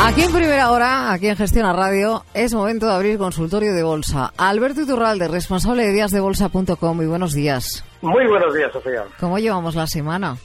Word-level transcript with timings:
Aquí 0.00 0.22
en 0.22 0.32
primera 0.32 0.70
hora, 0.70 1.12
aquí 1.12 1.26
en 1.26 1.36
Gestión 1.36 1.66
a 1.66 1.72
Radio, 1.72 2.22
es 2.32 2.54
momento 2.54 2.86
de 2.86 2.92
abrir 2.92 3.18
consultorio 3.18 3.74
de 3.74 3.82
bolsa. 3.82 4.32
Alberto 4.38 4.82
Iturralde, 4.82 5.26
responsable 5.26 5.84
de 5.84 5.92
díasdebolsa.com. 5.92 6.96
Muy 6.96 7.06
buenos 7.06 7.34
días. 7.34 7.84
Muy 8.00 8.26
buenos 8.28 8.54
días, 8.54 8.72
Sofía. 8.72 9.04
¿Cómo 9.18 9.38
llevamos 9.40 9.74
la 9.74 9.88
semana? 9.88 10.36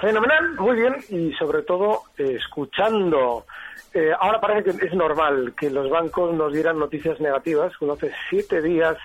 Fenomenal, 0.00 0.54
muy 0.58 0.76
bien 0.76 0.94
y 1.08 1.32
sobre 1.34 1.62
todo 1.62 2.02
eh, 2.16 2.36
escuchando. 2.38 3.46
Eh, 3.92 4.12
ahora 4.18 4.40
parece 4.40 4.78
que 4.78 4.86
es 4.86 4.94
normal 4.94 5.54
que 5.58 5.70
los 5.70 5.90
bancos 5.90 6.32
nos 6.34 6.52
dieran 6.52 6.78
noticias 6.78 7.20
negativas, 7.20 7.76
cuando 7.78 7.94
hace 7.94 8.12
siete 8.30 8.62
días 8.62 8.96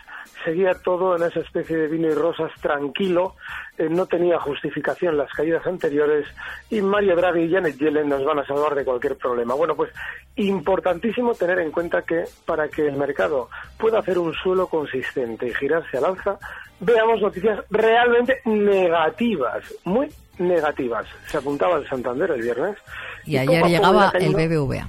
seguía 0.43 0.73
todo 0.83 1.15
en 1.15 1.23
esa 1.23 1.39
especie 1.39 1.77
de 1.77 1.87
vino 1.87 2.07
y 2.07 2.13
rosas 2.13 2.51
tranquilo, 2.61 3.35
eh, 3.77 3.87
no 3.89 4.05
tenía 4.05 4.39
justificación 4.39 5.17
las 5.17 5.31
caídas 5.31 5.65
anteriores 5.65 6.27
y 6.69 6.81
Mario 6.81 7.15
Draghi 7.15 7.43
y 7.43 7.51
Janet 7.51 7.77
Yellen 7.77 8.09
nos 8.09 8.23
van 8.23 8.39
a 8.39 8.45
salvar 8.45 8.75
de 8.75 8.85
cualquier 8.85 9.15
problema. 9.17 9.55
Bueno, 9.55 9.75
pues 9.75 9.91
importantísimo 10.35 11.33
tener 11.33 11.59
en 11.59 11.71
cuenta 11.71 12.01
que 12.01 12.23
para 12.45 12.67
que 12.67 12.87
el 12.87 12.97
mercado 12.97 13.49
pueda 13.77 13.99
hacer 13.99 14.17
un 14.17 14.33
suelo 14.33 14.67
consistente 14.67 15.47
y 15.47 15.53
girarse 15.53 15.97
al 15.97 16.05
alza, 16.05 16.37
veamos 16.79 17.21
noticias 17.21 17.59
realmente 17.69 18.41
negativas, 18.45 19.63
muy 19.85 20.09
negativas. 20.37 21.05
Se 21.27 21.37
apuntaba 21.37 21.77
el 21.77 21.87
Santander 21.87 22.31
el 22.31 22.41
viernes. 22.41 22.77
Y, 23.25 23.37
ayer 23.37 23.63
llegaba 23.65 24.11
el 24.19 24.33
BBVA. 24.33 24.87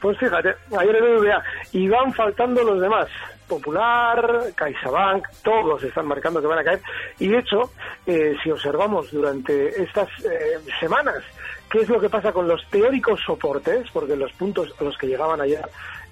Pues 0.00 0.18
fíjate, 0.18 0.54
ayer 0.78 0.96
el 0.96 1.02
BBVA. 1.02 1.42
Y 1.72 1.88
van 1.88 2.12
faltando 2.12 2.62
los 2.62 2.80
demás. 2.80 3.08
Popular, 3.46 4.52
CaixaBank, 4.54 5.26
todos 5.42 5.82
están 5.82 6.06
marcando 6.06 6.40
que 6.40 6.46
van 6.46 6.58
a 6.58 6.64
caer. 6.64 6.80
Y 7.18 7.28
de 7.28 7.38
hecho, 7.38 7.70
eh, 8.06 8.34
si 8.42 8.50
observamos 8.50 9.10
durante 9.10 9.82
estas 9.82 10.08
eh, 10.24 10.58
semanas 10.80 11.22
qué 11.70 11.80
es 11.80 11.88
lo 11.88 12.00
que 12.00 12.08
pasa 12.08 12.32
con 12.32 12.46
los 12.46 12.64
teóricos 12.68 13.20
soportes, 13.24 13.90
porque 13.92 14.16
los 14.16 14.32
puntos 14.32 14.74
a 14.80 14.84
los 14.84 14.96
que 14.96 15.08
llegaban 15.08 15.40
ayer 15.40 15.64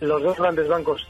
los 0.03 0.22
dos 0.22 0.36
grandes 0.36 0.69
bancos 0.69 1.06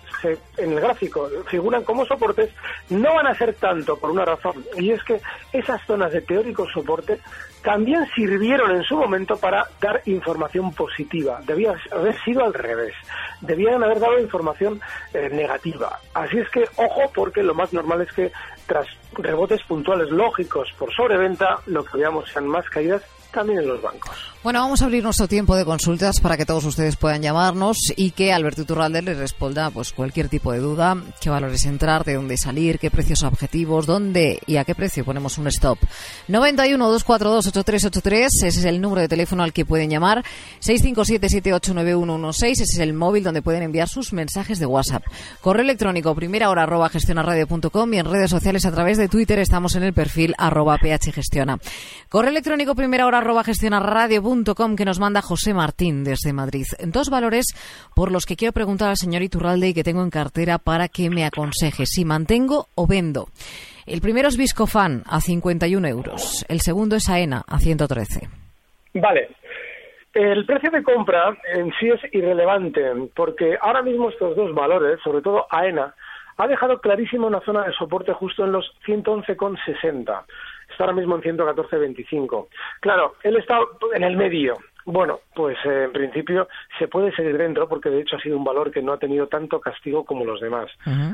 en 0.57 0.73
el 0.73 0.81
gráfico 0.81 1.29
figuran 1.49 1.83
como 1.83 2.05
soportes, 2.05 2.51
no 2.91 3.15
van 3.15 3.27
a 3.27 3.35
ser 3.35 3.55
tanto 3.55 3.97
por 3.97 4.11
una 4.11 4.25
razón, 4.25 4.65
y 4.77 4.91
es 4.91 5.03
que 5.03 5.21
esas 5.53 5.85
zonas 5.87 6.13
de 6.13 6.21
teórico 6.21 6.67
soporte 6.69 7.19
también 7.63 8.07
sirvieron 8.15 8.73
en 8.73 8.83
su 8.83 8.97
momento 8.97 9.37
para 9.37 9.67
dar 9.81 10.03
información 10.07 10.73
positiva. 10.75 11.41
Debía 11.47 11.75
haber 11.93 12.21
sido 12.25 12.45
al 12.45 12.53
revés. 12.53 12.93
Debían 13.41 13.83
haber 13.85 14.01
dado 14.01 14.19
información 14.19 14.81
eh, 15.15 15.29
negativa. 15.33 15.99
Así 16.13 16.39
es 16.39 16.49
que, 16.51 16.65
ojo, 16.77 17.11
porque 17.15 17.43
lo 17.43 17.55
más 17.55 17.73
normal 17.73 18.03
es 18.03 18.13
que 18.13 18.33
tras 18.67 18.87
rebotes 19.13 19.63
puntuales 19.63 20.11
lógicos 20.11 20.73
por 20.77 20.93
sobreventa, 20.93 21.61
lo 21.67 21.85
que 21.85 21.99
veamos 21.99 22.29
sean 22.31 22.49
más 22.49 22.69
caídas 22.69 23.03
también 23.33 23.61
en 23.61 23.69
los 23.69 23.83
bancos. 23.83 24.33
Bueno, 24.43 24.59
vamos 24.59 24.83
a 24.83 24.87
abrir 24.87 25.05
nuestro 25.05 25.29
tiempo 25.29 25.55
de 25.55 25.65
consultas 25.65 26.21
para 26.21 26.37
que 26.37 26.45
todos 26.45 26.65
ustedes 26.65 26.97
puedan 26.97 27.23
llamarnos 27.23 27.77
y 27.95 28.11
que 28.11 28.33
Alberto 28.33 28.63
Iturralde 28.63 29.01
les 29.01 29.17
responda 29.17 29.71
pues 29.71 29.93
cualquier 29.93 30.29
tipo 30.29 30.51
de 30.51 30.59
duda, 30.59 30.97
qué 31.21 31.31
valores 31.31 31.65
entrar, 31.65 32.05
de 32.05 32.15
dónde 32.15 32.37
salir, 32.37 32.81
qué 32.81 32.91
precios 32.91 33.23
objetivos, 33.23 33.87
dónde 33.87 34.41
y 34.49 34.57
a 34.57 34.65
qué 34.65 34.75
precio 34.75 35.05
ponemos 35.05 35.39
un 35.39 35.47
stop. 35.47 35.79
91 36.27 36.85
242 36.85 37.47
8383, 37.47 38.43
ese 38.43 38.49
es 38.49 38.65
el 38.65 38.81
número 38.81 39.01
de 39.01 39.09
teléfono 39.09 39.45
al 39.45 39.53
que 39.53 39.65
pueden 39.65 39.91
llamar. 39.91 40.25
657 40.59 41.29
789116, 41.29 42.61
ese 42.63 42.73
es 42.73 42.79
el 42.81 42.95
móvil 42.95 43.23
donde 43.23 43.43
pueden 43.43 43.63
enviar 43.63 43.89
sus 43.89 44.13
mensajes 44.13 44.59
de 44.59 44.67
WhatsApp. 44.67 45.05
Correo 45.41 45.63
electrónico 45.63 46.17
primera 46.17 46.51
hora 46.51 46.65
arroba 46.65 46.89
gestionarradio.com 46.89 47.95
y 47.95 47.99
en 47.99 48.07
redes 48.07 48.31
sociales 48.31 48.67
a 48.67 48.73
través 48.73 48.99
de 48.99 49.09
Twitter 49.09 49.39
estamos 49.39 49.77
en 49.77 49.85
el 49.85 49.93
perfil 49.93 50.35
arroba 50.37 50.79
phgestiona. 50.79 51.61
Correo 52.09 52.31
electrónico 52.31 52.75
primera 52.75 53.07
hora 53.07 53.22
arroba 53.23 53.45
gestionarradio.com 53.45 54.77
que 54.77 54.85
nos 54.85 54.99
manda 54.99 55.23
José 55.23 55.55
Martín 55.55 56.03
desde 56.03 56.33
Madrid. 56.33 56.67
Dos 56.85 57.09
valores 57.09 57.47
por 57.95 58.11
los 58.11 58.27
que 58.27 58.35
quiero 58.35 58.53
preguntar 58.53 58.91
al 58.91 58.97
señor 58.97 59.23
Iturralde 59.23 59.69
y 59.69 59.75
que 59.75 59.85
tengo 59.85 60.03
en 60.03 60.11
cartera 60.11 60.59
para 60.59 60.89
que 60.89 61.09
me 61.09 61.25
aconseje 61.25 61.87
si 61.87 62.05
mantengo 62.05 62.67
o 62.75 62.87
vendo. 62.89 63.27
El 63.87 64.01
primero 64.01 64.29
es 64.29 64.37
Viscofan 64.37 65.05
a 65.07 65.21
51 65.21 65.87
euros. 65.87 66.45
El 66.49 66.61
segundo 66.61 66.97
es 66.97 67.09
AENA 67.09 67.43
a 67.47 67.59
113. 67.59 68.29
Vale. 68.95 69.29
El 70.15 70.45
precio 70.45 70.71
de 70.71 70.83
compra 70.83 71.39
en 71.55 71.73
sí 71.79 71.89
es 71.89 72.01
irrelevante 72.13 72.83
porque 73.15 73.57
ahora 73.61 73.83
mismo 73.83 74.11
estos 74.11 74.37
dos 74.37 74.53
valores, 74.53 75.01
sobre 75.03 75.23
todo 75.23 75.47
AENA, 75.49 75.95
ha 76.39 76.47
dejado 76.49 76.81
clarísima 76.81 77.29
una 77.29 77.41
zona 77.41 77.65
de 77.65 77.73
soporte 77.73 78.13
justo 78.13 78.45
en 78.45 78.53
los 78.53 78.69
111,60 78.85 80.25
está 80.83 80.85
ahora 80.85 80.97
mismo 80.97 81.17
en 81.17 81.23
114.25. 81.23 82.49
Claro, 82.81 83.15
él 83.23 83.37
está 83.37 83.61
en 83.95 84.03
el 84.03 84.17
medio. 84.17 84.57
Bueno, 84.85 85.21
pues 85.35 85.57
eh, 85.65 85.85
en 85.85 85.93
principio 85.93 86.49
se 86.77 86.89
puede 86.89 87.15
seguir 87.15 87.39
dentro 87.39 87.69
porque 87.69 87.89
de 87.89 88.01
hecho 88.01 88.17
ha 88.17 88.21
sido 88.21 88.37
un 88.37 88.43
valor 88.43 88.73
que 88.73 88.83
no 88.83 88.93
ha 88.93 88.99
tenido 88.99 89.29
tanto 89.29 89.61
castigo 89.61 90.05
como 90.05 90.25
los 90.25 90.41
demás. 90.41 90.69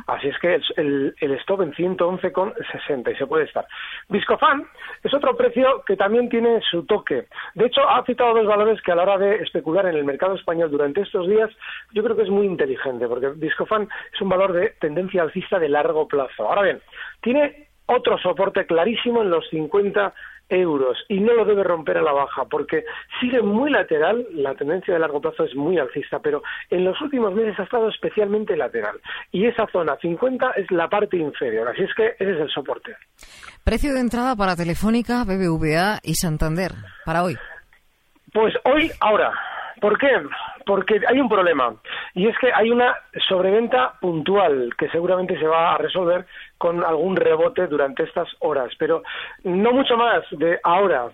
Así 0.06 0.28
es 0.28 0.38
que 0.38 0.58
el, 0.76 1.14
el, 1.20 1.32
stop 1.32 1.60
en 1.60 1.74
111,60 1.74 3.12
y 3.12 3.16
se 3.16 3.26
puede 3.26 3.44
estar. 3.44 3.66
Viscofan 4.08 4.66
es 5.02 5.12
otro 5.12 5.36
precio 5.36 5.82
que 5.86 5.96
también 5.96 6.30
tiene 6.30 6.62
su 6.70 6.86
toque. 6.86 7.26
De 7.54 7.66
hecho, 7.66 7.86
ha 7.86 8.02
citado 8.06 8.34
dos 8.34 8.46
valores 8.46 8.80
que 8.80 8.92
a 8.92 8.94
la 8.94 9.02
hora 9.02 9.18
de 9.18 9.36
especular 9.36 9.84
en 9.86 9.96
el 9.96 10.04
mercado 10.04 10.34
español 10.34 10.70
durante 10.70 11.02
estos 11.02 11.28
días 11.28 11.50
yo 11.92 12.02
creo 12.02 12.16
que 12.16 12.22
es 12.22 12.30
muy 12.30 12.46
inteligente 12.46 13.06
porque 13.06 13.28
Viscofan 13.36 13.86
es 14.14 14.20
un 14.22 14.30
valor 14.30 14.54
de 14.54 14.70
tendencia 14.80 15.22
alcista 15.22 15.58
de 15.58 15.68
largo 15.68 16.08
plazo. 16.08 16.48
Ahora 16.48 16.62
bien, 16.62 16.80
tiene 17.20 17.67
otro 17.88 18.18
soporte 18.18 18.66
clarísimo 18.66 19.22
en 19.22 19.30
los 19.30 19.48
50 19.48 20.12
euros 20.50 20.96
y 21.08 21.20
no 21.20 21.34
lo 21.34 21.44
debe 21.44 21.62
romper 21.62 21.98
a 21.98 22.02
la 22.02 22.12
baja 22.12 22.44
porque 22.46 22.84
sigue 23.20 23.42
muy 23.42 23.70
lateral, 23.70 24.26
la 24.32 24.54
tendencia 24.54 24.94
de 24.94 25.00
largo 25.00 25.20
plazo 25.20 25.44
es 25.44 25.54
muy 25.54 25.78
alcista, 25.78 26.20
pero 26.20 26.42
en 26.70 26.84
los 26.84 26.98
últimos 27.02 27.34
meses 27.34 27.58
ha 27.58 27.64
estado 27.64 27.88
especialmente 27.88 28.56
lateral 28.56 28.98
y 29.30 29.46
esa 29.46 29.66
zona 29.66 29.96
50 29.96 30.52
es 30.52 30.70
la 30.70 30.88
parte 30.88 31.16
inferior, 31.16 31.68
así 31.68 31.82
es 31.82 31.94
que 31.94 32.08
ese 32.18 32.32
es 32.32 32.40
el 32.40 32.50
soporte. 32.50 32.96
Precio 33.64 33.92
de 33.92 34.00
entrada 34.00 34.36
para 34.36 34.56
Telefónica, 34.56 35.24
BBVA 35.24 35.98
y 36.02 36.14
Santander 36.14 36.72
para 37.04 37.24
hoy. 37.24 37.36
Pues 38.32 38.54
hoy, 38.64 38.90
ahora, 39.00 39.32
¿Por 39.80 39.98
qué? 39.98 40.08
Porque 40.68 41.00
hay 41.08 41.18
un 41.18 41.30
problema 41.30 41.74
y 42.12 42.26
es 42.26 42.36
que 42.36 42.52
hay 42.52 42.70
una 42.70 42.94
sobreventa 43.26 43.94
puntual 44.02 44.74
que 44.76 44.90
seguramente 44.90 45.38
se 45.38 45.46
va 45.46 45.72
a 45.72 45.78
resolver 45.78 46.26
con 46.58 46.84
algún 46.84 47.16
rebote 47.16 47.66
durante 47.68 48.02
estas 48.02 48.28
horas, 48.40 48.70
pero 48.78 49.02
no 49.44 49.72
mucho 49.72 49.96
más 49.96 50.24
de 50.32 50.60
ahora. 50.62 51.08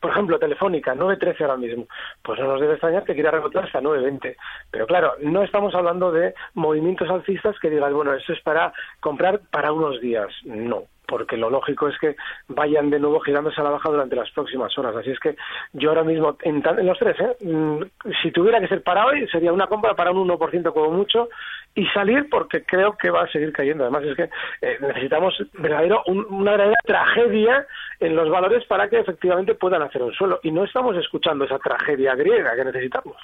Por 0.00 0.10
ejemplo, 0.12 0.38
Telefónica, 0.38 0.94
9.13 0.94 1.40
ahora 1.42 1.56
mismo. 1.58 1.86
Pues 2.22 2.40
no 2.40 2.46
nos 2.46 2.60
debe 2.62 2.72
extrañar 2.72 3.04
que 3.04 3.12
quiera 3.12 3.30
rebotar 3.30 3.64
hasta 3.64 3.82
9.20. 3.82 4.34
Pero 4.70 4.86
claro, 4.86 5.12
no 5.20 5.42
estamos 5.42 5.74
hablando 5.74 6.10
de 6.10 6.32
movimientos 6.54 7.10
alcistas 7.10 7.58
que 7.60 7.68
digan, 7.68 7.92
bueno, 7.92 8.14
esto 8.14 8.32
es 8.32 8.40
para 8.40 8.72
comprar 9.00 9.40
para 9.50 9.72
unos 9.72 10.00
días. 10.00 10.28
No 10.46 10.84
porque 11.06 11.36
lo 11.36 11.50
lógico 11.50 11.88
es 11.88 11.98
que 11.98 12.16
vayan 12.48 12.90
de 12.90 12.98
nuevo 12.98 13.20
girándose 13.20 13.60
a 13.60 13.64
la 13.64 13.70
baja 13.70 13.90
durante 13.90 14.16
las 14.16 14.30
próximas 14.30 14.76
horas. 14.78 14.96
Así 14.96 15.10
es 15.10 15.20
que 15.20 15.36
yo 15.72 15.90
ahora 15.90 16.04
mismo, 16.04 16.36
en, 16.42 16.62
los 16.84 16.98
tres, 16.98 17.16
¿eh? 17.20 17.36
Mm, 17.44 17.82
si 18.22 18.30
tuviera 18.30 18.60
que 18.60 18.68
ser 18.68 18.82
para 18.82 19.06
hoy, 19.06 19.26
sería 19.28 19.52
una 19.52 19.66
compra 19.66 19.94
para 19.94 20.10
un 20.10 20.28
1% 20.28 20.72
como 20.72 20.90
mucho 20.90 21.28
y 21.74 21.86
salir 21.88 22.28
porque 22.30 22.64
creo 22.64 22.96
que 22.96 23.10
va 23.10 23.24
a 23.24 23.28
seguir 23.28 23.52
cayendo. 23.52 23.84
Además 23.84 24.04
es 24.04 24.16
que 24.16 24.30
eh, 24.62 24.78
necesitamos 24.80 25.34
verdadero, 25.58 26.02
una 26.06 26.52
verdadera 26.52 26.80
tragedia 26.84 27.66
en 28.00 28.16
los 28.16 28.30
valores 28.30 28.64
para 28.66 28.88
que 28.88 28.98
efectivamente 28.98 29.54
puedan 29.54 29.82
hacer 29.82 30.02
un 30.02 30.12
suelo. 30.14 30.40
Y 30.42 30.50
no 30.50 30.64
estamos 30.64 30.96
escuchando 30.96 31.44
esa 31.44 31.58
tragedia 31.58 32.14
griega 32.14 32.56
que 32.56 32.64
necesitamos. 32.64 33.16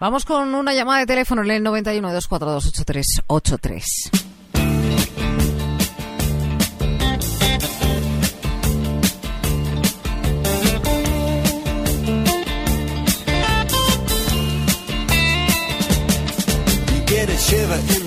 Vamos 0.00 0.24
con 0.24 0.54
una 0.54 0.72
llamada 0.72 1.00
de 1.00 1.06
teléfono 1.06 1.42
en 1.42 1.50
el 1.50 1.62
91 1.62 2.12
242 2.12 2.66
8383. 2.68 4.23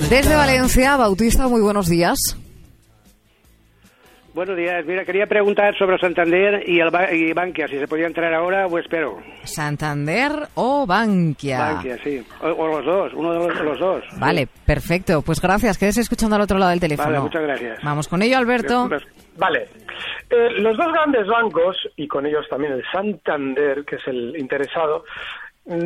Desde 0.09 0.35
Valencia, 0.35 0.97
Bautista, 0.97 1.47
muy 1.47 1.61
buenos 1.61 1.87
días. 1.87 2.17
Buenos 4.33 4.57
días. 4.57 4.83
Mira, 4.85 5.05
quería 5.05 5.27
preguntar 5.27 5.77
sobre 5.77 5.99
Santander 5.99 6.67
y, 6.67 6.79
el 6.79 6.89
y 7.11 7.33
Bankia, 7.33 7.67
si 7.67 7.77
se 7.77 7.87
podía 7.87 8.07
entrar 8.07 8.33
ahora 8.33 8.65
o 8.65 8.79
espero. 8.79 9.19
¿Santander 9.43 10.31
o 10.55 10.87
Bankia? 10.87 11.59
Bankia, 11.59 11.97
sí. 12.03 12.25
O, 12.41 12.67
los 12.67 12.83
dos, 12.83 13.13
uno 13.13 13.33
de 13.33 13.63
los, 13.63 13.79
dos. 13.79 14.03
Vale, 14.19 14.47
perfecto. 14.65 15.21
Pues 15.21 15.39
gracias. 15.39 15.77
Quedes 15.77 15.99
escuchando 15.99 16.35
al 16.35 16.41
otro 16.41 16.57
lado 16.57 16.71
del 16.71 16.79
teléfono. 16.79 17.09
Vale, 17.09 17.21
muchas 17.21 17.41
gracias. 17.43 17.83
Vamos 17.83 18.07
con 18.07 18.23
ello, 18.23 18.37
Alberto. 18.37 18.89
Vale. 19.37 19.67
Eh, 20.29 20.49
los 20.59 20.75
dos 20.75 20.91
grandes 20.91 21.27
bancos, 21.27 21.77
y 21.95 22.07
con 22.07 22.25
ellos 22.25 22.45
también 22.49 22.73
el 22.73 22.83
Santander, 22.91 23.85
que 23.85 23.97
es 23.97 24.07
el 24.07 24.35
interesado, 24.37 25.03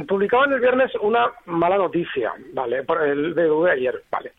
publicaban 0.07 0.53
el 0.53 0.59
viernes 0.59 0.91
una 1.01 1.31
mala 1.45 1.77
noticia, 1.77 2.33
¿vale? 2.53 2.83
Por 2.83 3.01
el 3.03 3.33
BBV 3.33 3.69
ayer, 3.69 4.03
¿vale? 4.11 4.33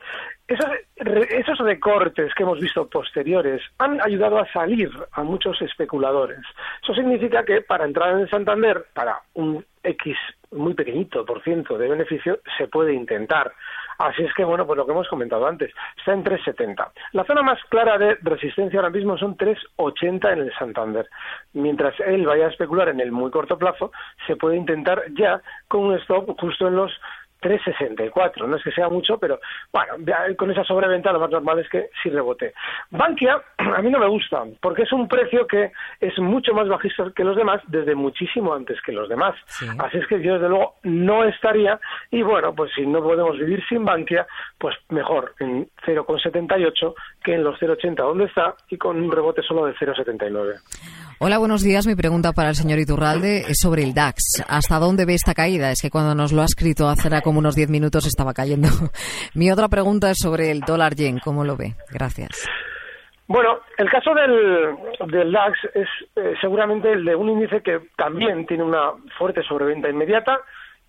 Esos, 0.47 0.71
esos 0.97 1.59
recortes 1.59 2.33
que 2.35 2.43
hemos 2.43 2.61
visto 2.61 2.89
posteriores 2.89 3.63
han 3.79 4.01
ayudado 4.01 4.39
a 4.39 4.53
salir 4.53 4.91
a 5.13 5.23
muchos 5.23 5.61
especuladores. 5.63 6.41
Eso 6.83 6.95
significa 6.95 7.45
que 7.45 7.63
para 7.63 7.85
entrar 7.85 8.19
en 8.19 8.29
Santander, 8.29 8.87
para 8.95 9.21
un 9.35 9.65
X 9.83 10.17
muy 10.53 10.75
pequeñito 10.75 11.25
por 11.25 11.43
ciento 11.43 11.79
de 11.79 11.89
beneficio, 11.89 12.39
se 12.57 12.69
puede 12.69 12.93
intentar. 12.93 13.53
Así 14.03 14.25
es 14.25 14.35
que, 14.35 14.43
bueno, 14.43 14.67
pues 14.67 14.77
lo 14.77 14.85
que 14.85 14.91
hemos 14.91 15.07
comentado 15.07 15.47
antes, 15.47 15.73
está 15.97 16.13
en 16.13 16.25
3,70. 16.25 16.91
La 17.13 17.23
zona 17.23 17.43
más 17.43 17.61
clara 17.69 17.97
de 17.99 18.17
resistencia 18.23 18.81
ahora 18.81 18.91
mismo 18.91 19.17
son 19.17 19.37
3,80 19.37 20.33
en 20.33 20.39
el 20.41 20.53
Santander. 20.55 21.09
Mientras 21.53 21.95
él 22.01 22.27
vaya 22.27 22.47
a 22.47 22.49
especular 22.49 22.89
en 22.89 22.99
el 22.99 23.13
muy 23.13 23.31
corto 23.31 23.57
plazo, 23.57 23.93
se 24.27 24.35
puede 24.35 24.57
intentar 24.57 25.05
ya 25.17 25.41
con 25.69 25.85
un 25.85 25.95
stop 25.99 26.37
justo 26.41 26.67
en 26.67 26.75
los 26.75 26.91
3,64. 27.43 28.47
No 28.47 28.57
es 28.57 28.63
que 28.63 28.73
sea 28.73 28.89
mucho, 28.89 29.19
pero 29.19 29.41
bueno, 29.73 29.95
con 30.37 30.51
esa 30.51 30.65
sobreventa 30.65 31.13
lo 31.13 31.21
más 31.21 31.31
normal 31.31 31.59
es 31.59 31.69
que 31.69 31.91
sí 32.03 32.09
rebote. 32.09 32.55
Bankia 32.91 33.41
a 33.59 33.83
mí 33.83 33.91
no 33.91 33.99
me 33.99 34.09
gusta, 34.09 34.45
porque 34.61 34.83
es 34.83 34.93
un 34.93 35.09
precio 35.09 35.47
que 35.47 35.73
es 36.01 36.19
mucho 36.19 36.55
más 36.55 36.69
bajista 36.69 37.05
que 37.15 37.25
los 37.25 37.37
demás 37.37 37.61
desde 37.67 37.95
muchísimo 37.95 38.55
antes 38.55 38.81
que 38.83 38.93
los 38.93 39.09
demás. 39.09 39.35
Así 39.79 39.99
es 39.99 40.07
que 40.07 40.23
yo 40.23 40.35
desde 40.35 40.49
luego 40.49 40.75
no 40.85 41.25
estaría 41.25 41.79
y 42.11 42.23
bueno, 42.23 42.55
pues 42.55 42.71
si 42.75 42.87
no 42.87 43.03
podemos 43.03 43.39
vivir 43.39 43.63
sin 43.69 43.85
Bankia, 43.85 44.27
pues 44.59 44.77
mejor 44.91 45.35
en 45.41 45.69
0,78 45.87 46.95
que 47.23 47.35
en 47.35 47.45
los 47.45 47.59
0,80 47.61 47.97
donde 47.97 48.25
está 48.25 48.55
y 48.69 48.77
con 48.77 49.03
un 49.03 49.11
rebote 49.11 49.43
solo 49.43 49.67
de 49.67 49.75
0,79. 49.75 50.61
Hola, 51.25 51.39
buenos 51.39 51.63
días. 51.63 51.87
Mi 51.87 51.95
pregunta 51.95 52.33
para 52.33 52.49
el 52.49 52.57
señor 52.57 52.81
Iturralde 52.81 53.45
es 53.49 53.59
sobre 53.61 53.85
el 53.85 53.95
DAX. 53.95 54.43
¿Hasta 54.49 54.81
dónde 54.81 55.05
ve 55.05 55.15
esta 55.15 55.35
caída? 55.35 55.71
Es 55.71 55.81
que 55.81 55.89
cuando 55.89 56.17
nos 56.17 56.33
lo 56.33 56.43
ha 56.43 56.47
escrito 56.47 56.89
hace 56.89 57.09
como 57.33 57.39
unos 57.39 57.57
10 57.57 57.71
minutos 57.71 58.07
estaba 58.07 58.35
cayendo. 58.35 58.69
Mi 59.35 59.51
otra 59.51 59.69
pregunta 59.69 60.11
es 60.11 60.19
sobre 60.23 60.51
el 60.51 60.61
dólar 60.61 60.95
yen. 60.95 61.19
¿Cómo 61.19 61.45
lo 61.45 61.57
ve? 61.57 61.77
Gracias. 61.91 62.47
Bueno, 63.27 63.61
el 63.79 63.89
caso 63.89 64.13
del, 64.13 64.77
del 65.11 65.33
DAX 65.33 65.59
es 65.73 65.89
eh, 66.17 66.35
seguramente 66.43 66.93
el 66.93 67.07
de 67.07 67.17
un 67.17 67.31
índice 67.31 67.63
que 67.63 67.81
también 67.97 68.45
tiene 68.45 68.65
una 68.65 68.93
fuerte 69.17 69.43
sobreventa 69.43 69.89
inmediata 69.89 70.41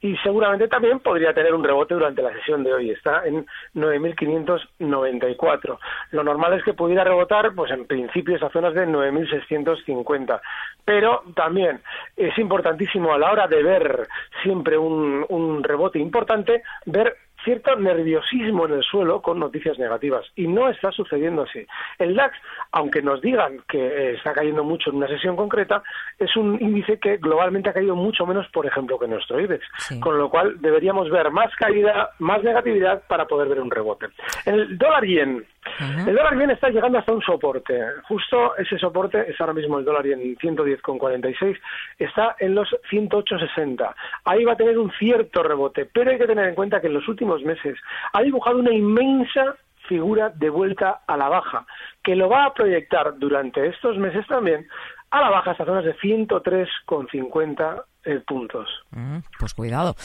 y 0.04 0.16
seguramente 0.18 0.68
también 0.68 1.00
podría 1.00 1.34
tener 1.34 1.56
un 1.56 1.64
rebote 1.64 1.94
durante 1.94 2.22
la 2.22 2.34
sesión 2.34 2.62
de 2.62 2.74
hoy. 2.74 2.90
Está 2.90 3.26
en 3.26 3.46
9.594. 3.74 5.80
Lo 6.12 6.24
normal 6.26 6.56
es 6.56 6.64
que 6.66 6.74
pudiera 6.74 7.06
rebotar, 7.06 7.56
pues 7.56 7.72
en 7.72 7.88
principio, 7.88 8.36
esas 8.36 8.52
zonas 8.52 8.74
de 8.74 8.86
9.650. 8.86 10.42
Pero 10.84 11.24
también 11.34 11.80
es 12.18 12.38
importantísimo 12.38 13.14
a 13.14 13.18
la 13.18 13.32
hora 13.32 13.48
de 13.48 13.64
ver 13.64 14.10
siempre 14.44 14.78
un, 14.78 15.26
un 15.30 15.64
rebote 15.64 16.00
importante, 16.00 16.64
ver 16.86 17.16
cierto 17.44 17.76
nerviosismo 17.76 18.66
en 18.66 18.74
el 18.74 18.84
suelo 18.84 19.22
con 19.22 19.40
noticias 19.40 19.78
negativas 19.78 20.26
y 20.36 20.48
no 20.48 20.70
está 20.70 20.92
sucediendo 20.92 21.44
así. 21.44 21.66
El 22.00 22.16
DAX, 22.16 22.36
aunque 22.72 23.02
nos 23.02 23.22
digan 23.22 23.62
que 23.68 23.78
eh, 23.78 24.14
está 24.16 24.34
cayendo 24.34 24.64
mucho 24.64 24.90
en 24.90 24.98
una 24.98 25.08
sesión 25.08 25.36
concreta, 25.36 25.84
es 26.20 26.36
un 26.36 26.58
índice 26.62 27.00
que 27.00 27.18
globalmente 27.18 27.70
ha 27.70 27.74
caído 27.74 27.96
mucho 27.96 28.26
menos, 28.26 28.48
por 28.50 28.66
ejemplo, 28.66 29.00
que 29.00 29.08
nuestro 29.08 29.40
IBEX, 29.40 29.66
con 30.00 30.18
lo 30.18 30.30
cual 30.30 30.60
deberíamos 30.62 31.10
ver 31.10 31.32
más 31.32 31.54
caída, 31.56 32.12
más 32.20 32.44
negatividad 32.44 33.04
para 33.08 33.26
poder 33.26 33.50
ver 33.50 33.60
un 33.60 33.72
rebote. 33.72 34.08
El 34.46 34.78
dólar 34.78 35.06
yen, 35.06 35.46
el 35.80 36.16
dólar 36.16 36.38
yen 36.38 36.52
está 36.52 36.70
llegando 36.70 37.00
hasta 37.00 37.14
un 37.14 37.22
soporte. 37.22 37.80
Justo 38.08 38.56
ese 38.58 38.78
soporte 38.78 39.30
es 39.30 39.40
ahora 39.40 39.54
mismo 39.54 39.80
el 39.80 39.86
dólar 39.86 40.06
yen 40.06 40.36
110,46, 40.38 41.60
está 41.98 42.36
en 42.40 42.56
los 42.56 42.70
108,60. 42.92 43.94
Ahí 44.26 44.44
va 44.44 44.54
a 44.54 44.58
tener 44.58 44.78
un 44.78 44.92
cierto 44.92 45.44
rebote, 45.44 45.86
pero 45.86 46.12
hay 46.12 46.18
que 46.18 46.28
tener 46.28 46.48
en 46.48 46.56
cuenta 46.56 46.82
que 46.82 46.88
en 46.88 46.94
los 46.94 47.08
últimos 47.08 47.42
meses 47.44 47.78
ha 48.14 48.22
dibujado 48.22 48.58
una 48.58 48.74
inmensa 48.74 49.56
figura 49.88 50.30
de 50.30 50.50
vuelta 50.50 51.02
a 51.06 51.18
la 51.18 51.30
baja, 51.30 51.66
que 52.04 52.16
lo 52.16 52.30
va 52.30 52.46
a 52.46 52.54
proyectar 52.54 53.18
durante 53.18 53.68
estos 53.68 53.98
meses 53.98 54.26
también 54.28 54.68
a 55.12 55.22
la 55.22 55.30
baja 55.30 55.52
hasta 55.52 55.66
zonas 55.66 55.86
de 55.86 55.96
103,50 55.98 57.84
eh, 58.06 58.22
puntos. 58.26 58.68
Mm, 58.92 59.18
pues 59.40 59.54
cuidado. 59.54 59.96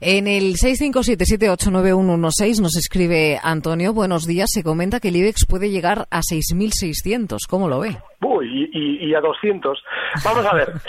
En 0.00 0.26
el 0.26 0.54
657789116 0.54 2.60
nos 2.60 2.76
escribe 2.76 3.38
Antonio, 3.42 3.92
buenos 3.92 4.26
días, 4.26 4.50
se 4.52 4.62
comenta 4.62 5.00
que 5.00 5.08
el 5.08 5.16
IBEX 5.16 5.46
puede 5.46 5.70
llegar 5.70 6.06
a 6.10 6.20
6.600. 6.20 7.38
¿Cómo 7.48 7.68
lo 7.68 7.80
ve? 7.80 7.96
Uy, 8.20 8.70
y, 8.72 9.06
y 9.06 9.14
a 9.14 9.20
200. 9.20 9.82
Vamos 10.24 10.46
a 10.46 10.54
ver. 10.54 10.72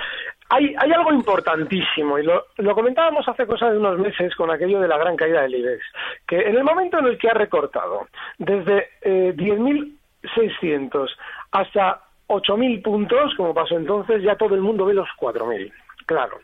Hay, 0.50 0.76
hay 0.78 0.92
algo 0.92 1.12
importantísimo, 1.12 2.20
y 2.20 2.24
lo, 2.24 2.46
lo, 2.58 2.76
comentábamos 2.76 3.28
hace 3.28 3.48
cosa 3.48 3.72
de 3.72 3.80
unos 3.80 3.98
meses 3.98 4.36
con 4.36 4.52
aquello 4.52 4.80
de 4.82 4.88
la 4.88 5.00
gran 5.00 5.16
caída 5.16 5.42
del 5.42 5.56
IBEX, 5.56 5.82
que 6.28 6.42
en 6.42 6.56
el 6.56 6.64
momento 6.64 7.00
en 7.00 7.08
el 7.08 7.18
que 7.18 7.30
ha 7.30 7.34
recortado 7.34 8.08
desde 8.38 8.90
eh, 9.02 9.34
10.600 9.36 11.08
hasta 11.54 12.02
8.000 12.28 12.84
puntos, 12.84 13.34
como 13.36 13.54
pasó 13.54 13.78
entonces, 13.78 14.22
ya 14.22 14.36
todo 14.36 14.54
el 14.54 14.62
mundo 14.62 14.86
ve 14.86 14.94
los 14.94 15.08
4.000. 15.20 15.72
Claro. 16.14 16.42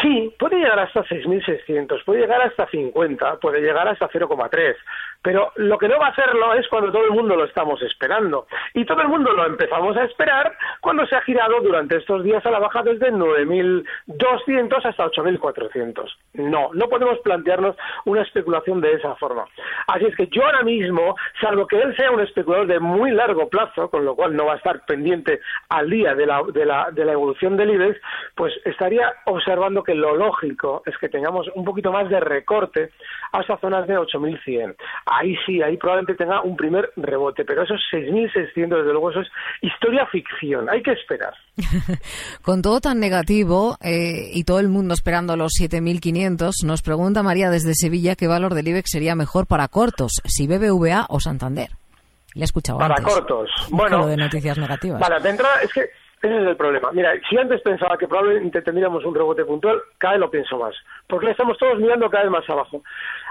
Sí, 0.00 0.32
puede 0.38 0.56
llegar 0.58 0.78
hasta 0.78 1.02
6.600, 1.04 2.04
puede 2.04 2.20
llegar 2.20 2.40
hasta 2.42 2.68
50, 2.68 3.40
puede 3.40 3.60
llegar 3.60 3.88
hasta 3.88 4.08
0,3, 4.08 4.76
pero 5.24 5.52
lo 5.56 5.78
que 5.78 5.88
no 5.88 5.98
va 5.98 6.08
a 6.08 6.10
hacerlo 6.10 6.52
es 6.52 6.68
cuando 6.68 6.92
todo 6.92 7.06
el 7.06 7.12
mundo 7.12 7.34
lo 7.34 7.46
estamos 7.46 7.80
esperando. 7.80 8.46
Y 8.74 8.84
todo 8.84 9.00
el 9.00 9.08
mundo 9.08 9.32
lo 9.32 9.46
empezamos 9.46 9.96
a 9.96 10.04
esperar 10.04 10.54
cuando 10.82 11.06
se 11.06 11.16
ha 11.16 11.22
girado 11.22 11.62
durante 11.62 11.96
estos 11.96 12.22
días 12.22 12.44
a 12.44 12.50
la 12.50 12.58
baja 12.58 12.82
desde 12.82 13.10
9.200 13.10 14.84
hasta 14.84 15.06
8.400. 15.06 16.14
No, 16.34 16.68
no 16.74 16.88
podemos 16.90 17.18
plantearnos 17.20 17.74
una 18.04 18.20
especulación 18.20 18.82
de 18.82 18.92
esa 18.92 19.14
forma. 19.14 19.46
Así 19.86 20.04
es 20.04 20.14
que 20.14 20.26
yo 20.26 20.44
ahora 20.44 20.62
mismo, 20.62 21.16
salvo 21.40 21.66
que 21.66 21.80
él 21.80 21.96
sea 21.96 22.10
un 22.10 22.20
especulador 22.20 22.66
de 22.66 22.78
muy 22.78 23.10
largo 23.10 23.48
plazo, 23.48 23.88
con 23.88 24.04
lo 24.04 24.14
cual 24.14 24.36
no 24.36 24.44
va 24.44 24.52
a 24.52 24.56
estar 24.56 24.84
pendiente 24.84 25.40
al 25.70 25.88
día 25.88 26.14
de 26.14 26.26
la, 26.26 26.42
de 26.52 26.66
la, 26.66 26.90
de 26.90 27.02
la 27.02 27.12
evolución 27.12 27.56
del 27.56 27.70
IBEX, 27.70 27.98
pues 28.34 28.52
estaría 28.66 29.10
observando 29.24 29.82
que 29.82 29.94
lo 29.94 30.16
lógico 30.16 30.82
es 30.84 30.98
que 30.98 31.08
tengamos 31.08 31.48
un 31.54 31.64
poquito 31.64 31.90
más 31.90 32.10
de 32.10 32.20
recorte 32.20 32.90
hasta 33.32 33.56
zonas 33.56 33.86
de 33.86 33.98
8.100 33.98 34.76
ahí 35.18 35.36
sí, 35.46 35.62
ahí 35.62 35.76
probablemente 35.76 36.14
tenga 36.14 36.42
un 36.42 36.56
primer 36.56 36.90
rebote, 36.96 37.44
pero 37.44 37.62
esos 37.62 37.80
6.600, 37.92 38.54
desde 38.54 38.92
luego, 38.92 39.10
eso 39.10 39.20
es 39.20 39.28
historia 39.62 40.06
ficción, 40.06 40.68
hay 40.68 40.82
que 40.82 40.92
esperar. 40.92 41.34
Con 42.42 42.62
todo 42.62 42.80
tan 42.80 43.00
negativo 43.00 43.76
eh, 43.80 44.30
y 44.32 44.44
todo 44.44 44.60
el 44.60 44.68
mundo 44.68 44.94
esperando 44.94 45.36
los 45.36 45.52
7.500, 45.60 46.64
nos 46.64 46.82
pregunta 46.82 47.22
María 47.22 47.50
desde 47.50 47.74
Sevilla 47.74 48.16
qué 48.16 48.26
valor 48.26 48.54
del 48.54 48.68
IBEX 48.68 48.90
sería 48.90 49.14
mejor 49.14 49.46
para 49.46 49.68
cortos, 49.68 50.12
si 50.24 50.46
BBVA 50.46 51.06
o 51.08 51.20
Santander. 51.20 51.70
Le 52.34 52.40
he 52.40 52.44
escuchado 52.44 52.78
Para 52.78 52.96
cortos, 52.96 53.48
bueno. 53.70 54.06
de 54.06 54.16
noticias 54.16 54.58
negativas. 54.58 55.00
Para 55.00 55.20
de 55.20 55.30
entrada, 55.30 55.62
es 55.62 55.72
que 55.72 55.82
ese 56.24 56.40
es 56.40 56.48
el 56.48 56.56
problema. 56.56 56.90
Mira, 56.92 57.12
si 57.28 57.36
antes 57.36 57.60
pensaba 57.60 57.98
que 57.98 58.08
probablemente 58.08 58.62
tendríamos 58.62 59.04
un 59.04 59.14
rebote 59.14 59.44
puntual, 59.44 59.78
cada 59.98 60.14
vez 60.14 60.20
lo 60.20 60.30
pienso 60.30 60.56
más. 60.56 60.74
Porque 61.06 61.30
estamos 61.30 61.58
todos 61.58 61.78
mirando 61.78 62.08
cada 62.08 62.24
vez 62.24 62.32
más 62.32 62.48
abajo. 62.48 62.82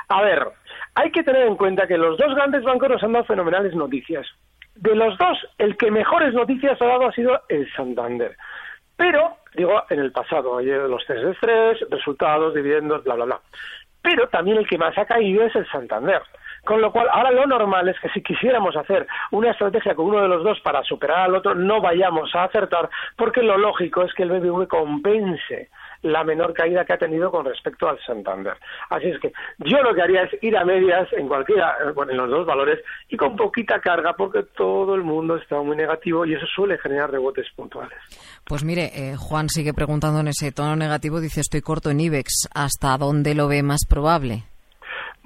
A 0.09 0.21
ver, 0.21 0.47
hay 0.95 1.11
que 1.11 1.23
tener 1.23 1.47
en 1.47 1.55
cuenta 1.55 1.87
que 1.87 1.97
los 1.97 2.17
dos 2.17 2.35
grandes 2.35 2.63
bancos 2.63 2.89
nos 2.89 3.03
han 3.03 3.13
dado 3.13 3.25
fenomenales 3.25 3.73
noticias. 3.75 4.27
De 4.75 4.95
los 4.95 5.17
dos, 5.17 5.37
el 5.57 5.77
que 5.77 5.91
mejores 5.91 6.33
noticias 6.33 6.81
ha 6.81 6.85
dado 6.85 7.07
ha 7.07 7.11
sido 7.11 7.41
el 7.49 7.71
Santander. 7.73 8.35
Pero, 8.95 9.37
digo, 9.55 9.83
en 9.89 9.99
el 9.99 10.11
pasado, 10.11 10.61
los 10.61 11.05
test 11.05 11.23
de 11.23 11.31
estrés, 11.31 11.79
resultados, 11.89 12.53
dividendos, 12.53 13.03
bla, 13.03 13.15
bla, 13.15 13.25
bla. 13.25 13.41
Pero 14.01 14.27
también 14.27 14.57
el 14.57 14.67
que 14.67 14.77
más 14.77 14.97
ha 14.97 15.05
caído 15.05 15.43
es 15.45 15.55
el 15.55 15.67
Santander. 15.69 16.21
Con 16.63 16.81
lo 16.81 16.91
cual, 16.91 17.07
ahora 17.11 17.31
lo 17.31 17.45
normal 17.45 17.89
es 17.89 17.99
que 17.99 18.09
si 18.09 18.21
quisiéramos 18.21 18.75
hacer 18.77 19.05
una 19.31 19.51
estrategia 19.51 19.95
con 19.95 20.07
uno 20.07 20.21
de 20.21 20.29
los 20.29 20.43
dos 20.43 20.59
para 20.61 20.83
superar 20.83 21.21
al 21.21 21.35
otro, 21.35 21.55
no 21.55 21.81
vayamos 21.81 22.33
a 22.35 22.45
acertar, 22.45 22.89
porque 23.17 23.43
lo 23.43 23.57
lógico 23.57 24.03
es 24.03 24.13
que 24.13 24.23
el 24.23 24.31
BBV 24.31 24.67
compense 24.67 25.69
la 26.03 26.23
menor 26.23 26.53
caída 26.53 26.85
que 26.85 26.93
ha 26.93 26.97
tenido 26.97 27.31
con 27.31 27.45
respecto 27.45 27.89
al 27.89 27.99
Santander. 28.05 28.53
Así 28.89 29.07
es 29.07 29.19
que 29.19 29.33
yo 29.59 29.81
lo 29.81 29.93
que 29.93 30.01
haría 30.01 30.23
es 30.23 30.43
ir 30.43 30.55
a 30.55 30.65
medias 30.65 31.11
en 31.13 31.27
cualquiera, 31.27 31.75
bueno, 31.95 32.11
en 32.11 32.17
los 32.17 32.29
dos 32.29 32.45
valores 32.45 32.79
y 33.09 33.17
con 33.17 33.35
poquita 33.35 33.79
carga 33.79 34.13
porque 34.13 34.43
todo 34.55 34.95
el 34.95 35.03
mundo 35.03 35.37
está 35.37 35.61
muy 35.61 35.75
negativo 35.75 36.25
y 36.25 36.35
eso 36.35 36.45
suele 36.45 36.77
generar 36.77 37.11
rebotes 37.11 37.47
puntuales. 37.55 37.97
Pues 38.45 38.63
mire, 38.63 38.91
eh, 38.93 39.15
Juan 39.17 39.49
sigue 39.49 39.73
preguntando 39.73 40.19
en 40.19 40.27
ese 40.27 40.51
tono 40.51 40.75
negativo, 40.75 41.19
dice 41.19 41.41
estoy 41.41 41.61
corto 41.61 41.89
en 41.89 41.99
IBEX, 41.99 42.49
¿hasta 42.53 42.97
dónde 42.97 43.35
lo 43.35 43.47
ve 43.47 43.63
más 43.63 43.85
probable? 43.87 44.43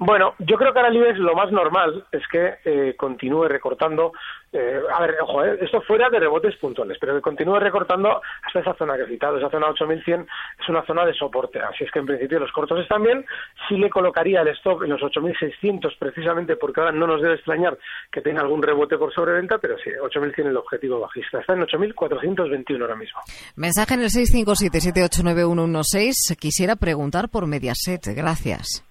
Bueno, 0.00 0.34
yo 0.38 0.56
creo 0.56 0.72
que 0.72 0.78
ahora 0.78 0.90
el 0.90 0.96
IBEX 0.96 1.18
lo 1.18 1.34
más 1.34 1.50
normal 1.50 2.06
es 2.12 2.22
que 2.28 2.58
eh, 2.64 2.94
continúe 2.96 3.48
recortando. 3.48 4.12
Eh, 4.52 4.80
a 4.94 5.00
ver, 5.00 5.16
ojo, 5.20 5.44
eh, 5.44 5.58
esto 5.60 5.82
fuera 5.82 6.08
de 6.08 6.20
rebotes 6.20 6.54
puntuales, 6.56 6.96
pero 7.00 7.16
que 7.16 7.20
continúe 7.20 7.58
recortando 7.58 8.22
hasta 8.44 8.60
esa 8.60 8.74
zona 8.74 8.96
que 8.96 9.02
he 9.02 9.08
citado, 9.08 9.38
esa 9.38 9.50
zona 9.50 9.66
8100 9.66 10.24
es 10.60 10.68
una 10.68 10.86
zona 10.86 11.04
de 11.04 11.14
soporte. 11.14 11.58
Así 11.58 11.82
es 11.82 11.90
que 11.90 11.98
en 11.98 12.06
principio 12.06 12.38
los 12.38 12.52
cortos 12.52 12.78
están 12.78 13.02
bien. 13.02 13.26
Sí 13.68 13.76
le 13.76 13.90
colocaría 13.90 14.42
el 14.42 14.48
stop 14.48 14.84
en 14.84 14.90
los 14.90 15.02
8600 15.02 15.96
precisamente 15.96 16.54
porque 16.54 16.78
ahora 16.80 16.92
no 16.92 17.08
nos 17.08 17.20
debe 17.20 17.34
extrañar 17.34 17.76
que 18.12 18.20
tenga 18.20 18.42
algún 18.42 18.62
rebote 18.62 18.98
por 18.98 19.12
sobreventa, 19.12 19.58
pero 19.58 19.76
sí, 19.78 19.90
8100 19.90 20.46
es 20.46 20.50
el 20.52 20.56
objetivo 20.56 21.00
bajista. 21.00 21.40
Está 21.40 21.54
en 21.54 21.62
8421 21.62 22.84
ahora 22.84 22.96
mismo. 22.96 23.18
Mensaje 23.56 23.94
en 23.94 24.02
el 24.02 24.10
657789116. 24.10 26.36
Quisiera 26.38 26.76
preguntar 26.76 27.30
por 27.30 27.48
Mediaset. 27.48 28.06
Gracias. 28.14 28.87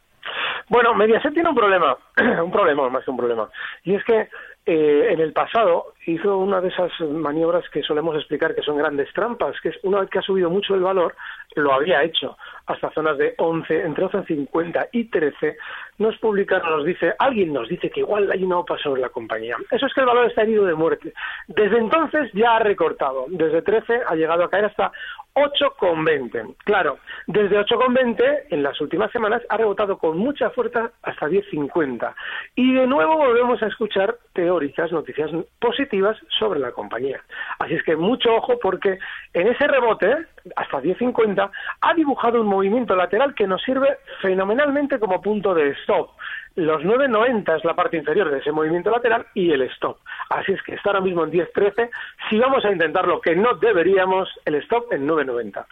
Bueno, 0.69 0.93
Mediaset 0.93 1.33
tiene 1.33 1.49
un 1.49 1.55
problema, 1.55 1.97
un 2.43 2.51
problema 2.51 2.89
más 2.89 3.03
que 3.03 3.11
un 3.11 3.17
problema, 3.17 3.49
y 3.83 3.95
es 3.95 4.03
que 4.03 4.29
eh, 4.65 5.07
en 5.13 5.21
el 5.21 5.31
pasado 5.31 5.93
hizo 6.05 6.37
una 6.37 6.59
de 6.59 6.67
esas 6.67 6.91
maniobras 6.99 7.63
que 7.69 7.83
solemos 7.83 8.17
explicar 8.17 8.53
que 8.53 8.61
son 8.63 8.77
grandes 8.77 9.11
trampas, 9.13 9.55
que 9.61 9.69
es 9.69 9.79
una 9.83 10.01
vez 10.01 10.09
que 10.09 10.19
ha 10.19 10.23
subido 10.23 10.49
mucho 10.49 10.75
el 10.75 10.81
valor, 10.81 11.15
lo 11.61 11.73
había 11.73 12.03
hecho 12.03 12.37
hasta 12.67 12.91
zonas 12.91 13.17
de 13.17 13.33
11, 13.37 13.81
entre 13.81 14.05
11.50 14.05 14.89
y 14.91 15.05
13, 15.05 15.57
nos 15.99 16.17
publica, 16.17 16.59
nos 16.59 16.85
dice, 16.85 17.13
alguien 17.17 17.53
nos 17.53 17.69
dice 17.69 17.89
que 17.89 18.01
igual 18.01 18.29
hay 18.29 18.43
una 18.43 18.59
OPA 18.59 18.77
sobre 18.77 19.01
la 19.01 19.09
compañía. 19.09 19.55
Eso 19.71 19.85
es 19.85 19.93
que 19.93 20.01
el 20.01 20.07
valor 20.07 20.27
está 20.27 20.43
herido 20.43 20.65
de 20.65 20.75
muerte. 20.75 21.13
Desde 21.47 21.77
entonces 21.77 22.29
ya 22.33 22.57
ha 22.57 22.59
recortado, 22.59 23.25
desde 23.29 23.61
13 23.61 24.01
ha 24.07 24.15
llegado 24.15 24.43
a 24.43 24.49
caer 24.49 24.65
hasta 24.65 24.91
8,20. 25.37 26.55
Claro, 26.63 26.97
desde 27.27 27.59
8,20 27.59 28.45
en 28.49 28.63
las 28.63 28.81
últimas 28.81 29.11
semanas 29.11 29.43
ha 29.49 29.57
rebotado 29.57 29.97
con 29.97 30.17
mucha 30.17 30.49
fuerza 30.49 30.91
hasta 31.03 31.27
10,50. 31.27 32.13
Y 32.55 32.73
de 32.73 32.87
nuevo 32.87 33.17
volvemos 33.17 33.61
a 33.61 33.67
escuchar 33.67 34.17
teóricas, 34.33 34.91
noticias 34.91 35.29
positivas 35.59 36.17
sobre 36.39 36.59
la 36.59 36.71
compañía. 36.71 37.21
Así 37.59 37.75
es 37.75 37.83
que 37.83 37.95
mucho 37.95 38.33
ojo 38.33 38.57
porque 38.59 38.97
en 39.33 39.47
ese 39.47 39.67
rebote, 39.67 40.25
hasta 40.55 40.81
10,50, 40.81 41.49
ha 41.81 41.93
dibujado 41.93 42.41
un 42.41 42.47
movimiento 42.47 42.95
lateral 42.95 43.33
que 43.35 43.47
nos 43.47 43.61
sirve 43.63 43.97
fenomenalmente 44.21 44.99
como 44.99 45.21
punto 45.21 45.53
de 45.53 45.71
stop. 45.81 46.09
Los 46.55 46.81
9,90 46.81 47.57
es 47.57 47.65
la 47.65 47.75
parte 47.75 47.97
inferior 47.97 48.31
de 48.31 48.39
ese 48.39 48.51
movimiento 48.51 48.89
lateral 48.89 49.27
y 49.35 49.51
el 49.51 49.61
stop. 49.63 49.97
Así 50.29 50.53
es 50.53 50.61
que 50.63 50.73
está 50.73 50.89
ahora 50.89 51.01
mismo 51.01 51.23
en 51.23 51.31
10,13. 51.31 51.89
Si 52.29 52.39
vamos 52.39 52.65
a 52.65 52.71
intentar 52.71 53.07
lo 53.07 53.21
que 53.21 53.35
no 53.35 53.53
deberíamos, 53.55 54.27
el 54.45 54.55
stop 54.55 54.91
en 54.91 55.07
9,90. 55.07 55.65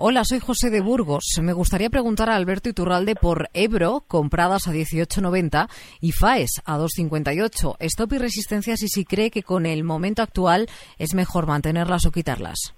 Hola, 0.00 0.24
soy 0.24 0.38
José 0.38 0.70
de 0.70 0.80
Burgos. 0.80 1.24
Me 1.42 1.52
gustaría 1.52 1.90
preguntar 1.90 2.30
a 2.30 2.36
Alberto 2.36 2.68
Iturralde 2.68 3.16
por 3.16 3.48
Ebro, 3.52 4.04
compradas 4.06 4.68
a 4.68 4.72
18.90, 4.72 5.68
y 6.00 6.12
FAES 6.12 6.62
a 6.64 6.78
2.58. 6.78 7.76
Stop 7.80 8.12
y 8.12 8.18
resistencias 8.18 8.80
y 8.82 8.88
si 8.88 9.04
cree 9.04 9.32
que 9.32 9.42
con 9.42 9.66
el 9.66 9.82
momento 9.82 10.22
actual 10.22 10.68
es 10.98 11.14
mejor 11.14 11.48
mantenerlas 11.48 12.06
o 12.06 12.12
quitarlas. 12.12 12.77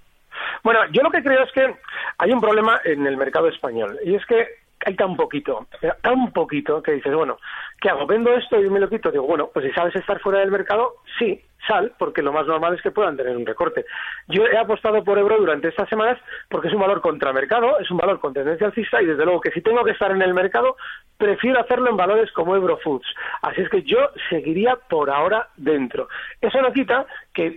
Bueno, 0.63 0.81
yo 0.93 1.03
lo 1.03 1.11
que 1.11 1.23
creo 1.23 1.43
es 1.45 1.53
que 1.53 1.75
hay 2.19 2.33
un 2.33 2.41
problema 2.41 2.81
en 2.85 3.07
el 3.07 3.17
mercado 3.17 3.49
español 3.49 3.99
y 4.05 4.15
es 4.15 4.25
que 4.27 4.47
hay 4.87 4.95
tan 4.95 5.15
poquito, 5.15 5.67
tan 6.03 6.33
poquito 6.33 6.83
que 6.83 6.93
dices, 6.93 7.15
bueno, 7.15 7.39
¿qué 7.81 7.91
hago? 7.91 8.07
¿Vendo 8.07 8.33
esto 8.33 8.59
y 8.61 8.71
me 8.71 8.81
lo 8.81 8.89
quito? 8.89 9.11
Digo, 9.11 9.27
bueno, 9.27 9.51
pues 9.53 9.67
si 9.67 9.73
sabes 9.73 9.95
estar 9.95 10.19
fuera 10.21 10.41
del 10.41 10.51
mercado, 10.51 10.95
sí, 11.19 11.43
sal, 11.67 11.93
porque 11.99 12.23
lo 12.23 12.33
más 12.33 12.47
normal 12.47 12.75
es 12.75 12.83
que 12.83 12.91
puedan 12.91 13.17
tener 13.17 13.37
un 13.37 13.45
recorte. 13.45 13.85
Yo 14.29 14.47
he 14.47 14.57
apostado 14.57 15.05
por 15.05 15.19
Ebro 15.19 15.37
durante 15.39 15.69
estas 15.69 15.89
semanas 15.89 16.19
porque 16.49 16.69
es 16.69 16.75
un 16.75 16.81
valor 16.81 17.03
contramercado, 17.03 17.79
es 17.79 17.91
un 17.91 17.99
valor 17.99 18.21
con 18.21 18.33
tendencia 18.33 18.67
alcista 18.67 19.03
y 19.03 19.07
desde 19.07 19.25
luego 19.25 19.41
que 19.41 19.51
si 19.51 19.61
tengo 19.61 19.85
que 19.85 19.93
estar 19.93 20.11
en 20.11 20.23
el 20.23 20.33
mercado, 20.33 20.77
prefiero 21.19 21.61
hacerlo 21.61 21.91
en 21.91 21.97
valores 21.97 22.33
como 22.33 22.57
Ebro 22.57 22.79
Foods. 22.79 23.07
Así 23.43 23.61
es 23.61 23.69
que 23.69 23.83
yo 23.83 23.99
seguiría 24.31 24.77
por 24.77 25.11
ahora 25.11 25.49
dentro. 25.57 26.09
Eso 26.41 26.61
no 26.63 26.73
quita 26.73 27.07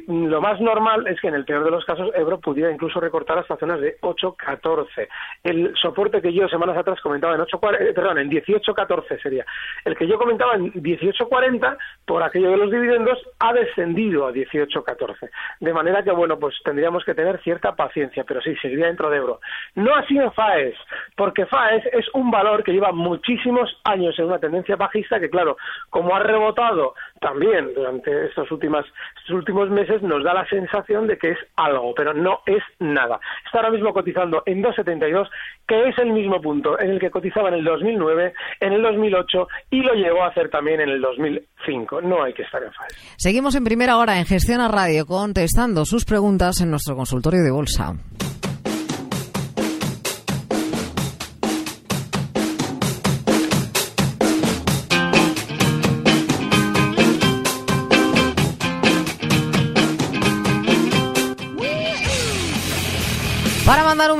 lo 0.08 0.42
más 0.42 0.60
normal 0.62 1.08
es 1.08 1.20
que 1.20 1.28
en 1.28 1.36
el 1.36 1.46
peor 1.46 1.64
de 1.64 1.72
los 1.72 1.86
casos 1.86 2.12
Ebro 2.16 2.40
pudiera 2.40 2.72
incluso 2.72 3.00
recortar 3.00 3.38
hasta 3.40 3.58
zonas 3.58 3.82
de 3.82 3.98
8.14. 4.02 5.08
El 5.44 5.76
soporte 5.76 6.22
que 6.22 6.34
yo 6.34 6.48
semanas 6.48 6.78
atrás 6.78 7.02
comentaba 7.02 7.36
en 7.36 7.42
8, 7.42 7.60
eh, 7.80 7.94
perdón, 7.94 8.20
en 8.20 8.30
18.14 8.30 9.22
sería. 9.22 9.46
El 9.84 9.96
que 9.96 10.08
yo 10.08 10.18
comentaba 10.18 10.56
en 10.56 10.72
18.40 10.74 11.78
por 12.06 12.24
aquello 12.24 12.52
de 12.52 12.58
los 12.58 12.72
dividendos 12.72 13.18
ha 13.40 13.54
descendido 13.54 14.28
a 14.28 14.32
18-14. 14.32 15.30
De 15.60 15.74
manera 15.74 16.04
que, 16.04 16.12
bueno, 16.12 16.38
pues 16.40 16.56
tendríamos 16.64 17.04
que 17.04 17.16
tener 17.16 17.42
cierta 17.42 17.76
paciencia, 17.76 18.24
pero 18.24 18.42
sí, 18.42 18.56
seguiría 18.62 18.88
dentro 18.88 19.10
de 19.10 19.18
euro. 19.18 19.40
No 19.76 19.96
así 19.96 20.18
en 20.18 20.32
FAES, 20.32 20.76
porque 21.16 21.46
FAES 21.46 21.86
es 21.94 22.06
un 22.14 22.32
valor 22.32 22.64
que 22.64 22.72
lleva 22.72 22.92
muchísimos 22.92 23.80
años 23.84 24.18
en 24.20 24.26
una 24.26 24.40
tendencia 24.40 24.76
bajista 24.76 25.20
que, 25.20 25.30
claro, 25.30 25.58
como 25.90 26.16
ha 26.16 26.20
rebotado 26.20 26.94
también 27.20 27.74
durante 27.74 28.26
estos, 28.26 28.52
últimas, 28.52 28.86
estos 29.18 29.36
últimos 29.36 29.70
meses, 29.74 30.02
nos 30.02 30.24
da 30.24 30.34
la 30.34 30.46
sensación 30.48 31.08
de 31.08 31.18
que 31.18 31.32
es 31.32 31.38
algo, 31.56 31.94
pero 31.96 32.14
no 32.14 32.40
es 32.46 32.64
nada. 32.80 33.20
Está 33.46 33.60
ahora 33.60 33.72
mismo 33.72 33.94
cotizando 33.94 34.44
en 34.46 34.64
2,72, 34.64 35.28
que 35.68 35.90
es 35.90 35.98
el 35.98 36.12
mismo 36.12 36.42
punto 36.42 36.80
en 36.80 36.92
el 36.92 37.00
que 37.00 37.12
cotizaba 37.12 37.50
en 37.50 37.56
el 37.56 37.64
2009, 37.64 38.34
en 38.60 38.74
el 38.74 38.82
2008 38.82 39.48
y 39.72 39.82
lo 39.82 39.94
llegó 39.94 40.24
a 40.24 40.28
hacer 40.28 40.50
también 40.50 40.82
en 40.82 40.90
el 40.90 41.02
2005. 41.02 42.02
No 42.02 42.24
hay 42.24 42.34
que 42.34 42.44
estar 42.44 42.64
en 42.64 42.72
FAES. 42.72 43.16
Seguimos 43.18 43.56
en 43.56 43.64
primera 43.64 43.98
hora 43.98 44.18
en 44.20 44.26
Gestión 44.26 44.62
a 44.62 44.68
Radio 44.68 45.06
contestando 45.06 45.86
sus 45.86 46.06
preguntas 46.06 46.62
en 46.62 46.72
nuestro 46.72 46.96
consultorio 46.96 47.44
de 47.44 47.52
bolsa. 47.52 47.94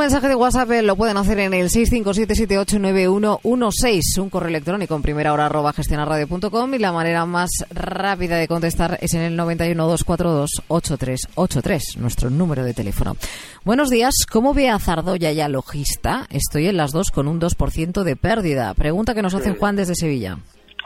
Mensaje 0.04 0.28
de 0.28 0.36
WhatsApp 0.36 0.70
eh, 0.72 0.82
lo 0.82 0.98
pueden 0.98 1.16
hacer 1.16 1.40
en 1.40 1.54
el 1.54 1.70
657789116, 1.70 4.22
un 4.22 4.30
correo 4.30 4.50
electrónico 4.50 4.98
en 4.98 5.02
primera 5.02 5.32
hora 5.32 5.46
arroba 5.46 5.72
gestionarradio.com 5.72 6.74
y 6.74 6.80
la 6.80 6.92
manera 6.92 7.26
más 7.26 7.50
rápida 7.74 8.36
de 8.36 8.50
contestar 8.50 8.98
es 9.00 9.14
en 9.14 9.22
el 9.22 9.40
912428383, 9.40 12.00
nuestro 12.00 12.30
número 12.30 12.66
de 12.66 12.74
teléfono. 12.74 13.16
Buenos 13.64 13.90
días, 13.90 14.26
¿cómo 14.30 14.54
ve 14.54 14.68
a 14.68 14.78
Zardoya 14.78 15.32
y 15.32 15.40
a 15.40 15.48
Logista? 15.48 16.28
Estoy 16.30 16.68
en 16.68 16.76
las 16.76 16.92
dos 16.92 17.10
con 17.10 17.30
un 17.30 17.40
2% 17.40 18.04
de 18.04 18.18
pérdida. 18.18 18.74
Pregunta 18.74 19.16
que 19.16 19.22
nos 19.22 19.34
hace 19.34 19.56
Juan 19.56 19.78
desde 19.78 19.96
Sevilla. 19.96 20.36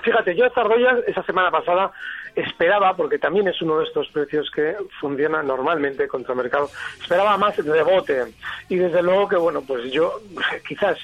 Fíjate, 0.04 0.38
yo 0.38 0.46
a 0.46 0.52
Zardoya 0.54 0.92
esa 1.08 1.24
semana 1.24 1.50
pasada 1.50 1.92
esperaba, 2.38 2.96
porque 2.96 3.18
también 3.18 3.48
es 3.48 3.62
uno 3.62 3.80
de 3.80 3.86
estos 3.86 4.08
precios 4.10 4.50
que 4.52 4.76
funciona 5.00 5.42
normalmente 5.42 6.08
contra 6.08 6.34
el 6.34 6.38
mercado, 6.38 6.70
esperaba 7.02 7.38
más 7.38 7.58
rebote. 7.58 8.26
Y 8.70 8.76
desde 8.76 9.02
luego 9.02 9.28
que, 9.28 9.36
bueno, 9.36 9.62
pues 9.62 9.92
yo 9.92 10.20
quizás 10.68 10.98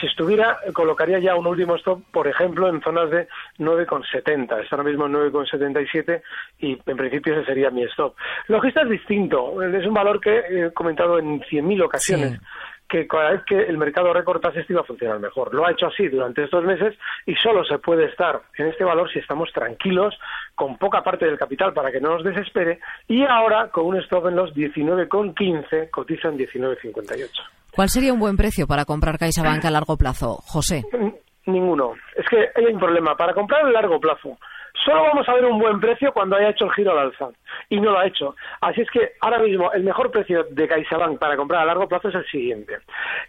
si 0.00 0.06
estuviera, 0.06 0.58
colocaría 0.72 1.18
ya 1.18 1.34
un 1.34 1.46
último 1.46 1.76
stop, 1.76 2.02
por 2.10 2.26
ejemplo, 2.26 2.68
en 2.68 2.80
zonas 2.80 3.10
de 3.10 3.28
9,70. 3.58 4.62
Está 4.62 4.76
ahora 4.76 4.88
mismo 4.88 5.06
en 5.06 5.12
9,77 5.12 6.22
y 6.60 6.78
en 6.84 6.96
principio 6.96 7.34
ese 7.34 7.44
sería 7.44 7.70
mi 7.70 7.84
stop. 7.84 8.14
Logista 8.48 8.82
es 8.82 8.88
distinto, 8.88 9.62
es 9.62 9.86
un 9.86 9.94
valor 9.94 10.20
que 10.20 10.38
he 10.38 10.72
comentado 10.72 11.18
en 11.18 11.40
100.000 11.40 11.84
ocasiones 11.84 12.40
que 12.90 13.06
cada 13.06 13.30
vez 13.30 13.42
que 13.46 13.56
el 13.56 13.78
mercado 13.78 14.12
recortase 14.12 14.60
esto 14.60 14.72
iba 14.72 14.82
a 14.82 14.84
funcionar 14.84 15.20
mejor. 15.20 15.54
Lo 15.54 15.64
ha 15.64 15.70
hecho 15.70 15.86
así 15.86 16.08
durante 16.08 16.44
estos 16.44 16.64
meses 16.64 16.98
y 17.24 17.34
solo 17.36 17.64
se 17.64 17.78
puede 17.78 18.06
estar 18.06 18.42
en 18.58 18.66
este 18.66 18.84
valor 18.84 19.10
si 19.12 19.20
estamos 19.20 19.50
tranquilos, 19.52 20.18
con 20.56 20.76
poca 20.76 21.02
parte 21.02 21.24
del 21.24 21.38
capital 21.38 21.72
para 21.72 21.92
que 21.92 22.00
no 22.00 22.10
nos 22.10 22.24
desespere 22.24 22.80
y 23.06 23.22
ahora 23.22 23.68
con 23.70 23.86
un 23.86 23.96
stop 23.98 24.26
en 24.26 24.36
los 24.36 24.52
19,15 24.54 25.90
cotiza 25.90 26.28
en 26.28 26.38
19,58. 26.38 27.28
¿Cuál 27.70 27.88
sería 27.88 28.12
un 28.12 28.18
buen 28.18 28.36
precio 28.36 28.66
para 28.66 28.84
comprar 28.84 29.18
CaixaBank 29.18 29.64
a 29.64 29.70
largo 29.70 29.96
plazo, 29.96 30.40
José? 30.44 30.82
Ninguno. 31.46 31.94
Es 32.16 32.26
que 32.28 32.50
hay 32.54 32.72
un 32.72 32.78
problema. 32.78 33.16
Para 33.16 33.32
comprar 33.32 33.64
a 33.64 33.70
largo 33.70 34.00
plazo, 34.00 34.36
Solo 34.84 35.02
vamos 35.02 35.28
a 35.28 35.34
ver 35.34 35.44
un 35.44 35.58
buen 35.58 35.80
precio 35.80 36.12
cuando 36.12 36.36
haya 36.36 36.50
hecho 36.50 36.66
el 36.66 36.72
giro 36.72 36.92
al 36.92 37.06
alza. 37.06 37.28
Y 37.68 37.80
no 37.80 37.92
lo 37.92 37.98
ha 37.98 38.06
hecho. 38.06 38.34
Así 38.60 38.80
es 38.80 38.90
que 38.90 39.12
ahora 39.20 39.38
mismo 39.38 39.70
el 39.72 39.84
mejor 39.84 40.10
precio 40.10 40.44
de 40.50 40.68
CaixaBank 40.68 41.18
para 41.18 41.36
comprar 41.36 41.62
a 41.62 41.66
largo 41.66 41.88
plazo 41.88 42.08
es 42.08 42.14
el 42.14 42.26
siguiente. 42.26 42.78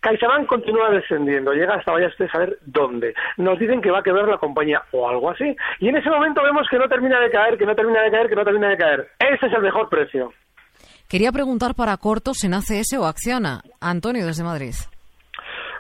CaixaBank 0.01 0.47
continúa 0.47 0.89
descendiendo. 0.89 1.53
Llega 1.53 1.75
hasta 1.75 1.91
vaya 1.91 2.07
usted 2.07 2.25
a 2.25 2.31
saber 2.31 2.57
dónde. 2.65 3.13
Nos 3.37 3.59
dicen 3.59 3.81
que 3.81 3.91
va 3.91 3.99
a 3.99 4.03
quebrar 4.03 4.27
la 4.27 4.37
compañía 4.37 4.81
o 4.91 5.09
algo 5.09 5.29
así. 5.29 5.55
Y 5.79 5.89
en 5.89 5.97
ese 5.97 6.09
momento 6.09 6.41
vemos 6.43 6.67
que 6.69 6.77
no 6.77 6.87
termina 6.87 7.19
de 7.19 7.31
caer, 7.31 7.57
que 7.57 7.65
no 7.65 7.75
termina 7.75 8.01
de 8.03 8.11
caer, 8.11 8.29
que 8.29 8.35
no 8.35 8.45
termina 8.45 8.69
de 8.69 8.77
caer. 8.77 9.07
Ese 9.19 9.47
es 9.47 9.53
el 9.53 9.61
mejor 9.61 9.89
precio. 9.89 10.33
Quería 11.09 11.31
preguntar 11.31 11.75
para 11.75 11.97
cortos 11.97 12.43
en 12.45 12.53
ACS 12.53 12.93
o 12.97 13.05
Acciona. 13.05 13.61
Antonio 13.81 14.25
desde 14.25 14.45
Madrid. 14.45 14.73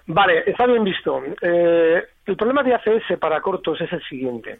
Vale, 0.07 0.43
está 0.45 0.65
bien 0.65 0.83
visto. 0.83 1.21
Eh, 1.41 2.03
El 2.25 2.37
problema 2.37 2.61
de 2.61 2.75
ACS 2.75 3.17
para 3.19 3.41
cortos 3.41 3.81
es 3.81 3.91
el 3.91 4.03
siguiente, 4.03 4.59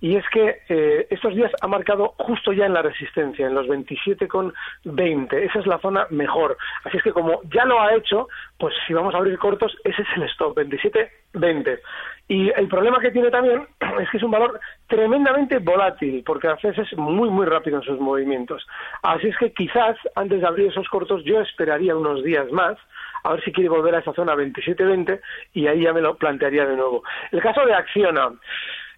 y 0.00 0.16
es 0.16 0.24
que 0.30 0.62
eh, 0.68 1.06
estos 1.10 1.34
días 1.34 1.52
ha 1.60 1.68
marcado 1.68 2.14
justo 2.16 2.54
ya 2.54 2.64
en 2.64 2.72
la 2.72 2.80
resistencia, 2.80 3.46
en 3.46 3.54
los 3.54 3.66
27,20. 3.66 5.34
Esa 5.34 5.58
es 5.58 5.66
la 5.66 5.78
zona 5.78 6.06
mejor. 6.08 6.56
Así 6.84 6.96
es 6.96 7.02
que 7.02 7.12
como 7.12 7.42
ya 7.54 7.66
lo 7.66 7.80
ha 7.80 7.94
hecho, 7.94 8.28
pues 8.58 8.74
si 8.86 8.94
vamos 8.94 9.14
a 9.14 9.18
abrir 9.18 9.38
cortos, 9.38 9.76
ese 9.84 10.00
es 10.02 10.08
el 10.16 10.22
stop, 10.24 10.56
27,20. 10.56 11.80
Y 12.28 12.48
el 12.48 12.66
problema 12.66 12.98
que 12.98 13.10
tiene 13.10 13.30
también 13.30 13.66
es 14.00 14.08
que 14.08 14.16
es 14.16 14.22
un 14.22 14.30
valor 14.30 14.58
tremendamente 14.86 15.58
volátil, 15.58 16.22
porque 16.24 16.48
ACS 16.48 16.78
es 16.78 16.96
muy, 16.96 17.28
muy 17.28 17.44
rápido 17.44 17.76
en 17.76 17.82
sus 17.82 18.00
movimientos. 18.00 18.66
Así 19.02 19.28
es 19.28 19.36
que 19.36 19.52
quizás 19.52 19.96
antes 20.14 20.40
de 20.40 20.46
abrir 20.46 20.68
esos 20.68 20.88
cortos 20.88 21.22
yo 21.24 21.40
esperaría 21.42 21.94
unos 21.94 22.24
días 22.24 22.50
más 22.50 22.78
a 23.24 23.32
ver 23.32 23.44
si 23.44 23.52
quiere 23.52 23.68
volver 23.68 23.94
a 23.94 24.00
esa 24.00 24.12
zona 24.12 24.34
27-20 24.34 25.20
y 25.52 25.66
ahí 25.66 25.82
ya 25.82 25.92
me 25.92 26.00
lo 26.00 26.16
plantearía 26.16 26.66
de 26.66 26.76
nuevo. 26.76 27.01
El 27.30 27.40
caso 27.40 27.64
de 27.64 27.74
Acciona 27.74 28.30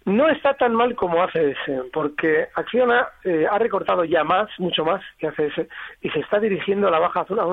no 0.05 0.29
está 0.29 0.53
tan 0.53 0.73
mal 0.75 0.95
como 0.95 1.21
ACS, 1.23 1.89
porque 1.91 2.47
Acciona 2.53 3.07
eh, 3.23 3.47
ha 3.49 3.57
recortado 3.57 4.05
ya 4.05 4.23
más, 4.23 4.47
mucho 4.59 4.85
más 4.85 5.01
que 5.17 5.27
ACS, 5.27 5.67
y 6.01 6.09
se 6.11 6.19
está 6.19 6.39
dirigiendo 6.39 6.87
a 6.87 6.91
la 6.91 6.99
baja 6.99 7.25
zona, 7.25 7.43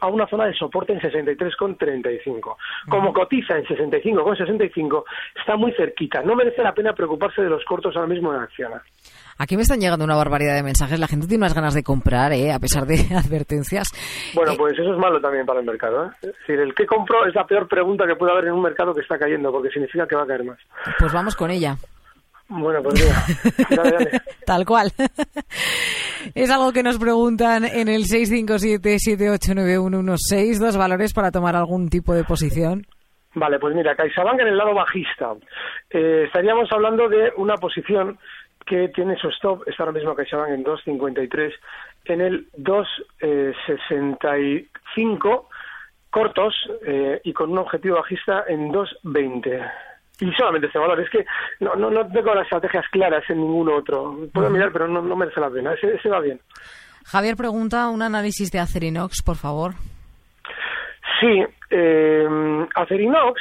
a 0.00 0.06
una 0.08 0.26
zona 0.26 0.46
de 0.46 0.54
soporte 0.54 0.92
en 0.92 1.00
63,35. 1.00 2.56
Como 2.90 3.12
cotiza 3.12 3.56
en 3.56 3.64
65,65, 3.64 5.04
está 5.40 5.56
muy 5.56 5.72
cerquita. 5.72 6.22
No 6.22 6.36
merece 6.36 6.62
la 6.62 6.74
pena 6.74 6.92
preocuparse 6.92 7.42
de 7.42 7.48
los 7.48 7.64
cortos 7.64 7.96
ahora 7.96 8.08
mismo 8.08 8.34
en 8.34 8.40
Acciona. 8.40 8.82
Aquí 9.38 9.56
me 9.56 9.62
están 9.62 9.80
llegando 9.80 10.04
una 10.04 10.16
barbaridad 10.16 10.54
de 10.54 10.62
mensajes. 10.62 10.98
La 11.00 11.08
gente 11.08 11.26
tiene 11.26 11.42
unas 11.42 11.54
ganas 11.54 11.74
de 11.74 11.82
comprar, 11.82 12.32
¿eh? 12.32 12.52
a 12.52 12.58
pesar 12.58 12.86
de 12.86 12.96
advertencias. 13.16 13.88
Bueno, 14.34 14.52
Eh, 14.52 14.56
pues 14.58 14.78
eso 14.78 14.92
es 14.92 14.98
malo 14.98 15.20
también 15.20 15.46
para 15.46 15.60
el 15.60 15.66
mercado. 15.66 16.06
¿eh? 16.06 16.10
Es 16.22 16.32
decir, 16.38 16.60
el 16.60 16.74
que 16.74 16.86
compró 16.86 17.26
es 17.26 17.34
la 17.34 17.46
peor 17.46 17.66
pregunta 17.68 18.06
que 18.06 18.16
puede 18.16 18.32
haber 18.32 18.46
en 18.46 18.52
un 18.52 18.62
mercado 18.62 18.94
que 18.94 19.00
está 19.00 19.18
cayendo, 19.18 19.50
porque 19.52 19.70
significa 19.70 20.06
que 20.06 20.16
va 20.16 20.22
a 20.22 20.26
caer 20.26 20.44
más. 20.44 20.58
Pues 20.98 21.12
vamos 21.12 21.34
con 21.36 21.50
ella. 21.50 21.76
Bueno, 22.46 22.82
pues 22.82 23.02
mira, 23.02 23.24
dale, 23.82 23.90
dale. 23.92 24.10
Tal 24.44 24.66
cual. 24.66 24.92
es 26.34 26.50
algo 26.50 26.72
que 26.72 26.82
nos 26.82 26.98
preguntan 26.98 27.64
en 27.64 27.88
el 27.88 28.04
657-789116, 28.04 30.58
dos 30.58 30.76
valores 30.76 31.14
para 31.14 31.30
tomar 31.30 31.56
algún 31.56 31.88
tipo 31.88 32.12
de 32.14 32.24
posición. 32.24 32.86
Vale, 33.36 33.58
pues 33.58 33.74
mira, 33.74 33.96
CaixaBank 33.96 34.40
en 34.40 34.48
el 34.48 34.56
lado 34.58 34.74
bajista. 34.74 35.32
Eh, 35.90 36.24
estaríamos 36.26 36.68
hablando 36.70 37.08
de 37.08 37.32
una 37.36 37.54
posición 37.56 38.16
que 38.66 38.88
tiene 38.88 39.16
su 39.16 39.28
stop, 39.28 39.62
está 39.66 39.84
ahora 39.84 39.92
mismo 39.92 40.14
CaixaBank 40.14 40.50
en 40.50 40.64
2.53, 40.64 41.52
en 42.06 42.20
el 42.20 42.50
2.65 42.52 45.46
cortos 46.10 46.54
eh, 46.86 47.20
y 47.24 47.32
con 47.32 47.50
un 47.50 47.58
objetivo 47.58 47.96
bajista 47.96 48.44
en 48.48 48.70
2.20. 48.72 49.72
Y 50.20 50.32
solamente 50.34 50.68
ese 50.68 50.78
valor, 50.78 51.00
es 51.00 51.10
que 51.10 51.26
no, 51.60 51.74
no, 51.74 51.90
no 51.90 52.06
tengo 52.06 52.32
las 52.34 52.44
estrategias 52.44 52.84
claras 52.90 53.28
en 53.28 53.38
ningún 53.38 53.68
otro. 53.68 54.16
Puedo 54.32 54.48
mirar, 54.48 54.70
pero 54.72 54.86
no, 54.86 55.02
no 55.02 55.16
merece 55.16 55.40
la 55.40 55.50
pena. 55.50 55.74
Ese, 55.74 55.96
ese 55.96 56.08
va 56.08 56.20
bien. 56.20 56.40
Javier 57.06 57.34
pregunta 57.36 57.88
un 57.88 58.00
análisis 58.00 58.52
de 58.52 58.60
Acerinox, 58.60 59.22
por 59.22 59.36
favor. 59.36 59.74
Sí, 61.20 61.44
eh, 61.70 62.66
Acerinox 62.74 63.40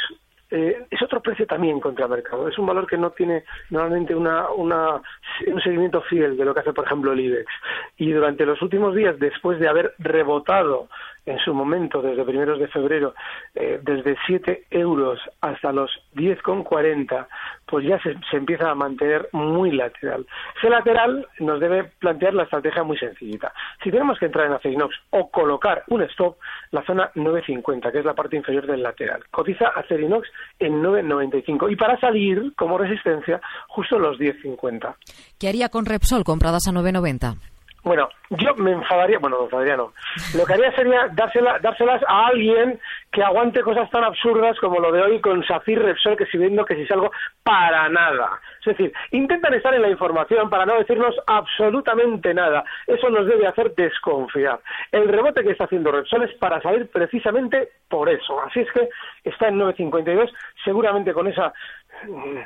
eh, 0.56 0.86
es 0.92 1.02
otro 1.02 1.20
precio 1.20 1.48
también 1.48 1.80
contra 1.80 2.08
mercado. 2.08 2.48
Es 2.48 2.60
un 2.60 2.68
valor 2.68 2.86
que 2.86 2.96
no 2.96 3.10
tiene 3.10 3.44
normalmente 3.72 4.14
una, 4.14 4.50
una, 4.52 5.02
un 5.48 5.62
seguimiento 5.64 6.00
fiel 6.02 6.38
de 6.38 6.46
lo 6.46 6.54
que 6.54 6.60
hace, 6.60 6.74
por 6.74 6.86
ejemplo, 6.86 7.12
el 7.12 7.22
IBEX. 7.22 7.52
Y 7.98 8.12
durante 8.12 8.46
los 8.46 8.62
últimos 8.62 8.94
días, 8.94 9.18
después 9.18 9.60
de 9.60 9.68
haber 9.68 9.96
rebotado 9.98 10.90
en 11.26 11.40
su 11.40 11.54
momento, 11.54 12.02
desde 12.02 12.26
primeros 12.26 12.60
de 12.60 12.68
febrero, 12.68 13.14
eh, 13.56 13.80
desde 13.82 14.18
7 14.28 14.66
euros 14.72 15.20
hasta 15.42 15.72
los 15.72 15.90
10,40, 16.16 17.28
pues 17.66 17.86
ya 17.86 18.00
se, 18.02 18.16
empieza 18.36 18.70
a 18.70 18.76
mantener 18.76 19.30
muy 19.32 19.72
lateral. 19.72 20.26
Ese 20.58 20.70
lateral 20.70 21.28
nos 21.40 21.60
debe 21.60 21.86
plantear 22.00 22.34
la 22.34 22.44
estrategia 22.44 22.84
muy 22.84 22.98
sencillita. 22.98 23.54
Si 23.84 23.90
tenemos 23.90 24.20
que 24.20 24.26
entrar 24.26 24.48
en 24.48 24.54
Acerinox 24.54 24.96
o 25.12 25.30
colocar 25.30 25.84
un 25.88 26.02
stop, 26.04 26.38
la 26.72 26.84
zona 26.84 27.12
9.50, 27.16 27.92
que 27.92 28.00
es 28.00 28.06
la 28.06 28.14
parte 28.14 28.36
inferior 28.36 28.68
del 28.68 28.84
lateral. 28.84 29.24
Cotiza 29.32 29.70
Acerinox 29.70 30.28
en 30.60 30.84
9.95 30.84 31.72
y 31.72 31.76
para 31.76 32.00
salir 32.00 32.54
como 32.56 32.78
resistencia 32.78 33.40
justo 33.68 33.98
los 33.98 34.18
10.50. 34.20 34.96
¿Qué 35.40 35.48
haría 35.48 35.70
con 35.70 35.86
Repsol 35.86 36.24
compradas 36.24 36.68
a 36.68 36.72
9.90? 36.72 37.53
Bueno, 37.84 38.08
yo 38.30 38.56
me 38.56 38.72
enfadaría, 38.72 39.20
bueno, 39.20 39.40
me 39.40 39.44
enfadaría 39.46 39.76
no. 39.76 39.94
Lo 40.36 40.46
que 40.46 40.54
haría 40.54 40.72
sería 40.74 41.10
dársela, 41.12 41.60
dárselas 41.60 42.02
a 42.08 42.28
alguien 42.28 42.80
que 43.12 43.22
aguante 43.22 43.62
cosas 43.62 43.90
tan 43.92 44.06
absurdas 44.06 44.58
como 44.60 44.80
lo 44.80 44.92
de 44.92 45.02
hoy 45.02 45.20
con 45.20 45.46
Safir 45.46 45.82
Repsol, 45.82 46.16
que 46.16 46.26
si 46.28 46.38
viendo 46.38 46.64
que 46.64 46.76
si 46.76 46.88
salgo 46.88 47.12
para 47.44 47.90
nada. 47.90 48.40
Es 48.60 48.78
decir, 48.78 48.94
intentan 49.12 49.54
estar 49.54 49.74
en 49.74 49.82
la 49.82 49.90
información 49.90 50.50
para 50.50 50.66
no 50.66 50.80
decirnos 50.80 51.14
absolutamente 51.28 52.34
nada. 52.34 52.64
Eso 52.88 53.10
nos 53.10 53.28
debe 53.28 53.48
hacer 53.48 53.76
desconfiar. 53.76 54.62
El 54.92 55.10
rebote 55.10 55.44
que 55.44 55.52
está 55.52 55.66
haciendo 55.66 55.92
Repsol 55.92 56.24
es 56.24 56.34
para 56.36 56.62
salir 56.62 56.90
precisamente 56.90 57.70
por 57.90 58.10
eso. 58.10 58.42
Así 58.42 58.62
es 58.62 58.72
que 58.72 58.90
está 59.26 59.50
en 59.50 59.60
9.52, 59.60 60.32
seguramente 60.64 61.14
con 61.14 61.28
esa 61.28 61.54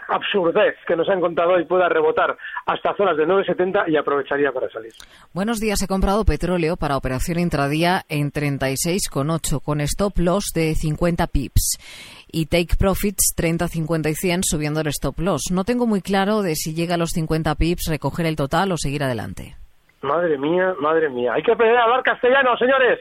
absurdez 0.08 0.76
que 0.88 0.96
nos 0.96 1.10
han 1.10 1.20
contado 1.20 1.54
hoy 1.54 1.66
pueda 1.66 1.90
rebotar 1.90 2.38
hasta 2.66 2.96
zonas 2.96 3.18
de 3.18 3.26
9.70 3.26 3.90
y 3.90 3.98
aprovecharía 3.98 4.52
para 4.52 4.70
salir. 4.70 4.92
Buenos 5.34 5.60
días, 5.60 5.82
he 5.82 5.88
comprado 5.88 6.26
petróleo 6.26 6.78
para 6.78 6.98
operación 6.98 7.40
intradía 7.40 8.04
en 8.10 8.32
36,8 8.32 9.62
con 9.62 9.82
stop 9.82 10.18
loss 10.18 10.52
de 10.54 10.76
50 10.76 11.28
pips 11.28 11.78
y 12.32 12.48
take 12.48 12.76
profits 12.78 13.34
30, 13.36 13.68
50 13.68 14.10
y 14.10 14.16
100 14.16 14.44
subiendo 14.44 14.82
el 14.82 14.88
stop 14.88 15.20
loss. 15.20 15.44
No 15.52 15.64
tengo 15.64 15.88
muy 15.88 16.02
claro 16.02 16.42
de 16.42 16.56
si 16.56 16.74
llega 16.74 16.96
a 16.96 16.98
los 16.98 17.12
50 17.12 17.56
pips 17.56 17.88
recoger 17.90 18.26
el 18.26 18.36
total 18.36 18.72
o 18.72 18.78
seguir 18.78 19.04
adelante. 19.04 19.56
Madre 20.02 20.38
mía, 20.38 20.76
madre 20.80 21.10
mía. 21.10 21.34
Hay 21.34 21.42
que 21.42 21.54
aprender 21.54 21.78
a 21.78 21.84
hablar 21.86 22.04
castellano, 22.04 22.56
señores. 22.58 23.00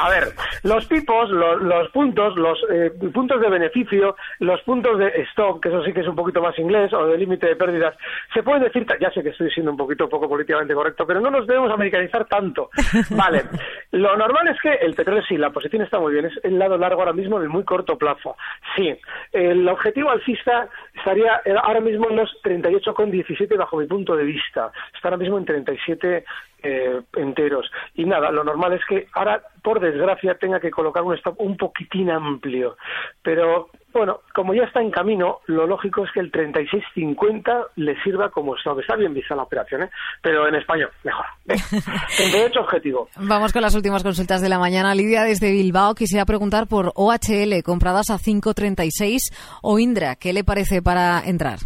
A 0.00 0.10
ver, 0.10 0.24
los 0.64 0.88
tipos, 0.88 1.30
los, 1.30 1.62
los 1.62 1.88
puntos, 1.90 2.34
los 2.36 2.58
eh, 2.68 2.90
puntos 3.14 3.40
de 3.40 3.48
beneficio, 3.48 4.16
los 4.40 4.60
puntos 4.62 4.98
de 4.98 5.08
stop, 5.30 5.60
que 5.60 5.68
eso 5.68 5.84
sí 5.84 5.92
que 5.92 6.00
es 6.00 6.08
un 6.08 6.16
poquito 6.16 6.42
más 6.42 6.58
inglés, 6.58 6.92
o 6.92 7.06
de 7.06 7.16
límite 7.16 7.46
de 7.46 7.54
pérdidas, 7.54 7.94
se 8.34 8.42
pueden 8.42 8.64
decir, 8.64 8.84
ya 9.00 9.10
sé 9.12 9.22
que 9.22 9.28
estoy 9.28 9.50
siendo 9.50 9.70
un 9.70 9.76
poquito 9.76 10.08
poco 10.08 10.28
políticamente 10.28 10.74
correcto, 10.74 11.06
pero 11.06 11.20
no 11.20 11.30
nos 11.30 11.46
debemos 11.46 11.70
americanizar 11.70 12.24
tanto. 12.24 12.70
Vale, 13.10 13.44
lo 13.92 14.16
normal 14.16 14.48
es 14.48 14.60
que 14.60 14.72
el 14.84 14.94
petróleo 14.94 15.22
sí, 15.28 15.36
la 15.36 15.50
posición 15.50 15.82
está 15.82 16.00
muy 16.00 16.12
bien, 16.12 16.26
es 16.26 16.40
el 16.42 16.58
lado 16.58 16.76
largo 16.76 17.02
ahora 17.02 17.12
mismo 17.12 17.36
en 17.36 17.44
el 17.44 17.48
muy 17.50 17.64
corto 17.64 17.96
plazo. 17.96 18.36
Sí, 18.74 18.92
el 19.32 19.68
objetivo 19.68 20.10
alcista 20.10 20.68
estaría 20.94 21.40
ahora 21.62 21.80
mismo 21.80 22.08
en 22.10 22.16
los 22.16 22.30
38,17 22.42 23.56
bajo 23.56 23.76
mi 23.76 23.86
punto 23.86 24.16
de 24.16 24.24
vista. 24.24 24.72
Está 24.94 25.08
ahora 25.08 25.16
mismo 25.18 25.38
en 25.38 25.44
37 25.44 26.24
eh, 26.62 27.00
enteros. 27.14 27.70
Y 27.94 28.04
nada, 28.04 28.30
lo 28.30 28.44
normal 28.44 28.74
es 28.74 28.80
que 28.88 29.08
ahora, 29.14 29.42
por 29.62 29.80
desgracia, 29.80 30.34
tenga 30.34 30.60
que 30.60 30.70
colocar 30.70 31.02
un 31.02 31.14
stop 31.14 31.40
un 31.40 31.56
poquitín 31.56 32.10
amplio. 32.10 32.76
Pero 33.22 33.70
bueno, 33.92 34.20
como 34.34 34.54
ya 34.54 34.64
está 34.64 34.80
en 34.80 34.90
camino, 34.90 35.40
lo 35.46 35.66
lógico 35.66 36.04
es 36.04 36.10
que 36.12 36.20
el 36.20 36.32
36.50 36.32 37.66
le 37.76 38.00
sirva 38.02 38.30
como 38.30 38.56
stop. 38.56 38.80
Está 38.80 38.96
bien 38.96 39.14
vista 39.14 39.36
la 39.36 39.42
operación, 39.42 39.82
¿eh? 39.82 39.90
pero 40.22 40.48
en 40.48 40.54
español, 40.54 40.90
mejor. 41.04 41.26
Venga, 41.44 41.62
38 42.16 42.60
objetivo. 42.60 43.08
Vamos 43.16 43.52
con 43.52 43.62
las 43.62 43.74
últimas 43.74 44.02
consultas 44.02 44.40
de 44.40 44.48
la 44.48 44.58
mañana. 44.58 44.94
Lidia 44.94 45.22
desde 45.22 45.50
Bilbao 45.50 45.94
quisiera 45.94 46.24
preguntar 46.24 46.66
por 46.66 46.92
OHL 46.94 47.62
compradas 47.64 48.10
a 48.10 48.14
5.36 48.14 49.32
o 49.62 49.78
Indra. 49.78 50.16
¿Qué 50.16 50.32
le 50.32 50.44
parece 50.44 50.82
para 50.82 51.20
entrar? 51.24 51.58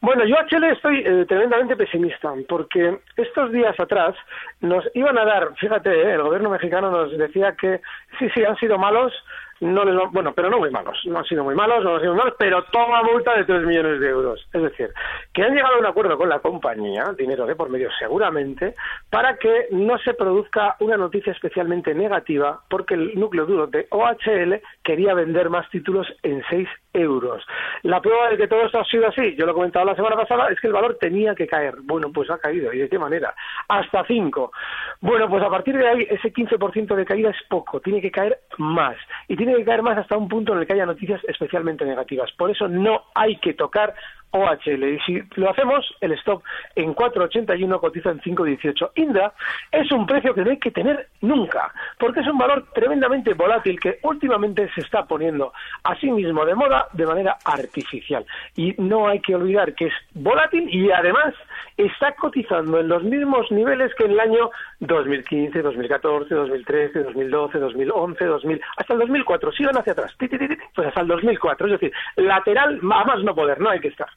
Bueno, 0.00 0.24
yo 0.26 0.38
a 0.38 0.46
Chile 0.46 0.72
estoy 0.72 0.98
eh, 0.98 1.24
tremendamente 1.26 1.74
pesimista, 1.74 2.32
porque 2.48 2.98
estos 3.16 3.50
días 3.50 3.78
atrás 3.80 4.14
nos 4.60 4.84
iban 4.94 5.16
a 5.18 5.24
dar, 5.24 5.54
fíjate, 5.56 5.90
eh, 5.90 6.14
el 6.14 6.22
gobierno 6.22 6.50
mexicano 6.50 6.90
nos 6.90 7.16
decía 7.16 7.56
que 7.58 7.80
sí, 8.18 8.28
sí, 8.34 8.44
han 8.44 8.56
sido 8.56 8.76
malos, 8.76 9.12
no 9.60 9.84
les 9.84 9.94
bueno, 10.12 10.34
pero 10.34 10.50
no 10.50 10.58
muy 10.58 10.70
malos, 10.70 10.98
no 11.06 11.18
han 11.18 11.24
sido 11.24 11.44
muy 11.44 11.54
malos, 11.54 11.82
no 11.82 11.94
han 11.94 12.00
sido 12.00 12.12
muy 12.12 12.18
malos, 12.18 12.34
pero 12.38 12.62
toma 12.64 13.02
multa 13.02 13.34
de 13.36 13.44
3 13.44 13.62
millones 13.62 14.00
de 14.00 14.08
euros. 14.08 14.46
Es 14.52 14.62
decir, 14.62 14.90
que 15.32 15.42
han 15.42 15.54
llegado 15.54 15.76
a 15.76 15.78
un 15.78 15.86
acuerdo 15.86 16.18
con 16.18 16.28
la 16.28 16.40
compañía, 16.40 17.04
dinero 17.16 17.46
de 17.46 17.56
por 17.56 17.70
medio 17.70 17.88
seguramente, 17.98 18.74
para 19.08 19.38
que 19.38 19.68
no 19.70 19.96
se 19.98 20.12
produzca 20.12 20.76
una 20.80 20.98
noticia 20.98 21.32
especialmente 21.32 21.94
negativa, 21.94 22.60
porque 22.68 22.94
el 22.94 23.18
núcleo 23.18 23.46
duro 23.46 23.66
de 23.66 23.86
OHL 23.90 24.60
quería 24.84 25.14
vender 25.14 25.48
más 25.48 25.68
títulos 25.70 26.06
en 26.22 26.42
6 26.50 26.68
euros. 26.96 27.44
La 27.82 28.00
prueba 28.00 28.30
de 28.30 28.36
que 28.36 28.48
todo 28.48 28.62
esto 28.62 28.80
ha 28.80 28.84
sido 28.84 29.06
así, 29.08 29.34
yo 29.36 29.46
lo 29.46 29.52
he 29.52 29.54
comentado 29.54 29.84
la 29.84 29.94
semana 29.94 30.16
pasada, 30.16 30.48
es 30.48 30.60
que 30.60 30.66
el 30.66 30.72
valor 30.72 30.96
tenía 31.00 31.34
que 31.34 31.46
caer. 31.46 31.76
Bueno, 31.82 32.10
pues 32.12 32.30
ha 32.30 32.38
caído. 32.38 32.72
¿Y 32.72 32.78
de 32.78 32.88
qué 32.88 32.98
manera? 32.98 33.34
Hasta 33.68 34.04
5. 34.04 34.52
Bueno, 35.00 35.28
pues 35.28 35.42
a 35.42 35.50
partir 35.50 35.76
de 35.76 35.88
ahí, 35.88 36.06
ese 36.10 36.32
15% 36.32 36.94
de 36.94 37.04
caída 37.04 37.30
es 37.30 37.42
poco. 37.48 37.80
Tiene 37.80 38.00
que 38.00 38.10
caer 38.10 38.40
más. 38.58 38.96
Y 39.28 39.36
tiene 39.36 39.54
que 39.56 39.64
caer 39.64 39.82
más 39.82 39.98
hasta 39.98 40.16
un 40.16 40.28
punto 40.28 40.52
en 40.52 40.60
el 40.60 40.66
que 40.66 40.72
haya 40.72 40.86
noticias 40.86 41.20
especialmente 41.28 41.84
negativas. 41.84 42.32
Por 42.32 42.50
eso 42.50 42.68
no 42.68 43.04
hay 43.14 43.36
que 43.36 43.54
tocar 43.54 43.94
OHL. 44.36 44.84
Y 44.84 44.98
si 45.00 45.22
lo 45.36 45.50
hacemos, 45.50 45.84
el 46.00 46.12
stop 46.12 46.42
en 46.74 46.94
4,81 46.94 47.80
cotiza 47.80 48.10
en 48.10 48.20
5,18. 48.20 48.90
Indra 48.96 49.32
es 49.72 49.90
un 49.92 50.06
precio 50.06 50.34
que 50.34 50.42
no 50.42 50.50
hay 50.50 50.58
que 50.58 50.70
tener 50.70 51.08
nunca, 51.20 51.72
porque 51.98 52.20
es 52.20 52.26
un 52.26 52.38
valor 52.38 52.66
tremendamente 52.74 53.34
volátil 53.34 53.80
que 53.80 53.98
últimamente 54.02 54.68
se 54.74 54.80
está 54.82 55.04
poniendo 55.04 55.52
a 55.84 55.94
sí 55.96 56.10
mismo 56.10 56.44
de 56.44 56.54
moda 56.54 56.88
de 56.92 57.06
manera 57.06 57.36
artificial. 57.44 58.24
Y 58.54 58.74
no 58.78 59.08
hay 59.08 59.20
que 59.20 59.34
olvidar 59.34 59.74
que 59.74 59.86
es 59.86 59.94
volátil 60.14 60.68
y 60.72 60.90
además 60.90 61.34
está 61.76 62.12
cotizando 62.12 62.80
en 62.80 62.88
los 62.88 63.02
mismos 63.02 63.50
niveles 63.50 63.94
que 63.94 64.04
en 64.04 64.12
el 64.12 64.20
año 64.20 64.50
2015, 64.80 65.62
2014, 65.62 66.34
2013, 66.34 67.02
2012, 67.02 67.58
2011, 67.58 68.24
2000, 68.24 68.60
hasta 68.76 68.92
el 68.92 68.98
2004. 69.00 69.52
Sigan 69.52 69.76
hacia 69.76 69.92
atrás, 69.92 70.14
pues 70.18 70.88
hasta 70.88 71.00
el 71.00 71.06
2004. 71.08 71.66
Es 71.66 71.72
decir, 71.72 71.92
lateral, 72.16 72.78
a 72.78 73.04
más 73.04 73.22
no 73.22 73.34
poder, 73.34 73.60
no 73.60 73.70
hay 73.70 73.80
que 73.80 73.88
estar. 73.88 74.08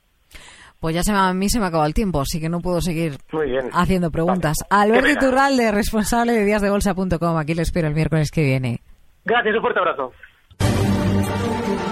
Pues 0.80 0.96
ya 0.96 1.04
se 1.04 1.12
me, 1.12 1.18
a 1.18 1.34
mí 1.34 1.50
se 1.50 1.60
me 1.60 1.66
acaba 1.66 1.86
el 1.86 1.94
tiempo, 1.94 2.22
así 2.22 2.40
que 2.40 2.48
no 2.50 2.62
puedo 2.62 2.80
seguir 2.82 3.18
Muy 3.32 3.50
bien. 3.50 3.70
haciendo 3.74 4.12
preguntas. 4.12 4.58
Vale. 4.70 4.94
Alberto. 4.98 5.26
Iturralde, 5.26 5.72
responsable 5.72 6.32
de 6.34 6.46
díasdebolsa.com. 6.46 7.38
Aquí 7.38 7.54
le 7.54 7.64
espero 7.64 7.88
el 7.90 7.94
miércoles 7.94 8.32
que 8.32 8.44
viene. 8.44 8.82
Gracias, 9.26 9.56
un 9.56 9.62
fuerte 9.62 9.80
abrazo. 9.80 10.14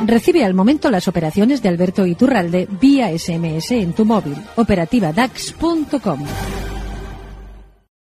Recibe 0.06 0.46
al 0.46 0.54
momento 0.54 0.90
las 0.90 1.08
operaciones 1.08 1.62
de 1.62 1.70
Alberto 1.70 2.06
Iturralde 2.06 2.68
vía 2.80 3.10
SMS 3.18 3.72
en 3.72 3.94
tu 3.94 4.06
móvil. 4.06 4.36
Operativa 4.56 5.12
DAX.com. 5.12 6.24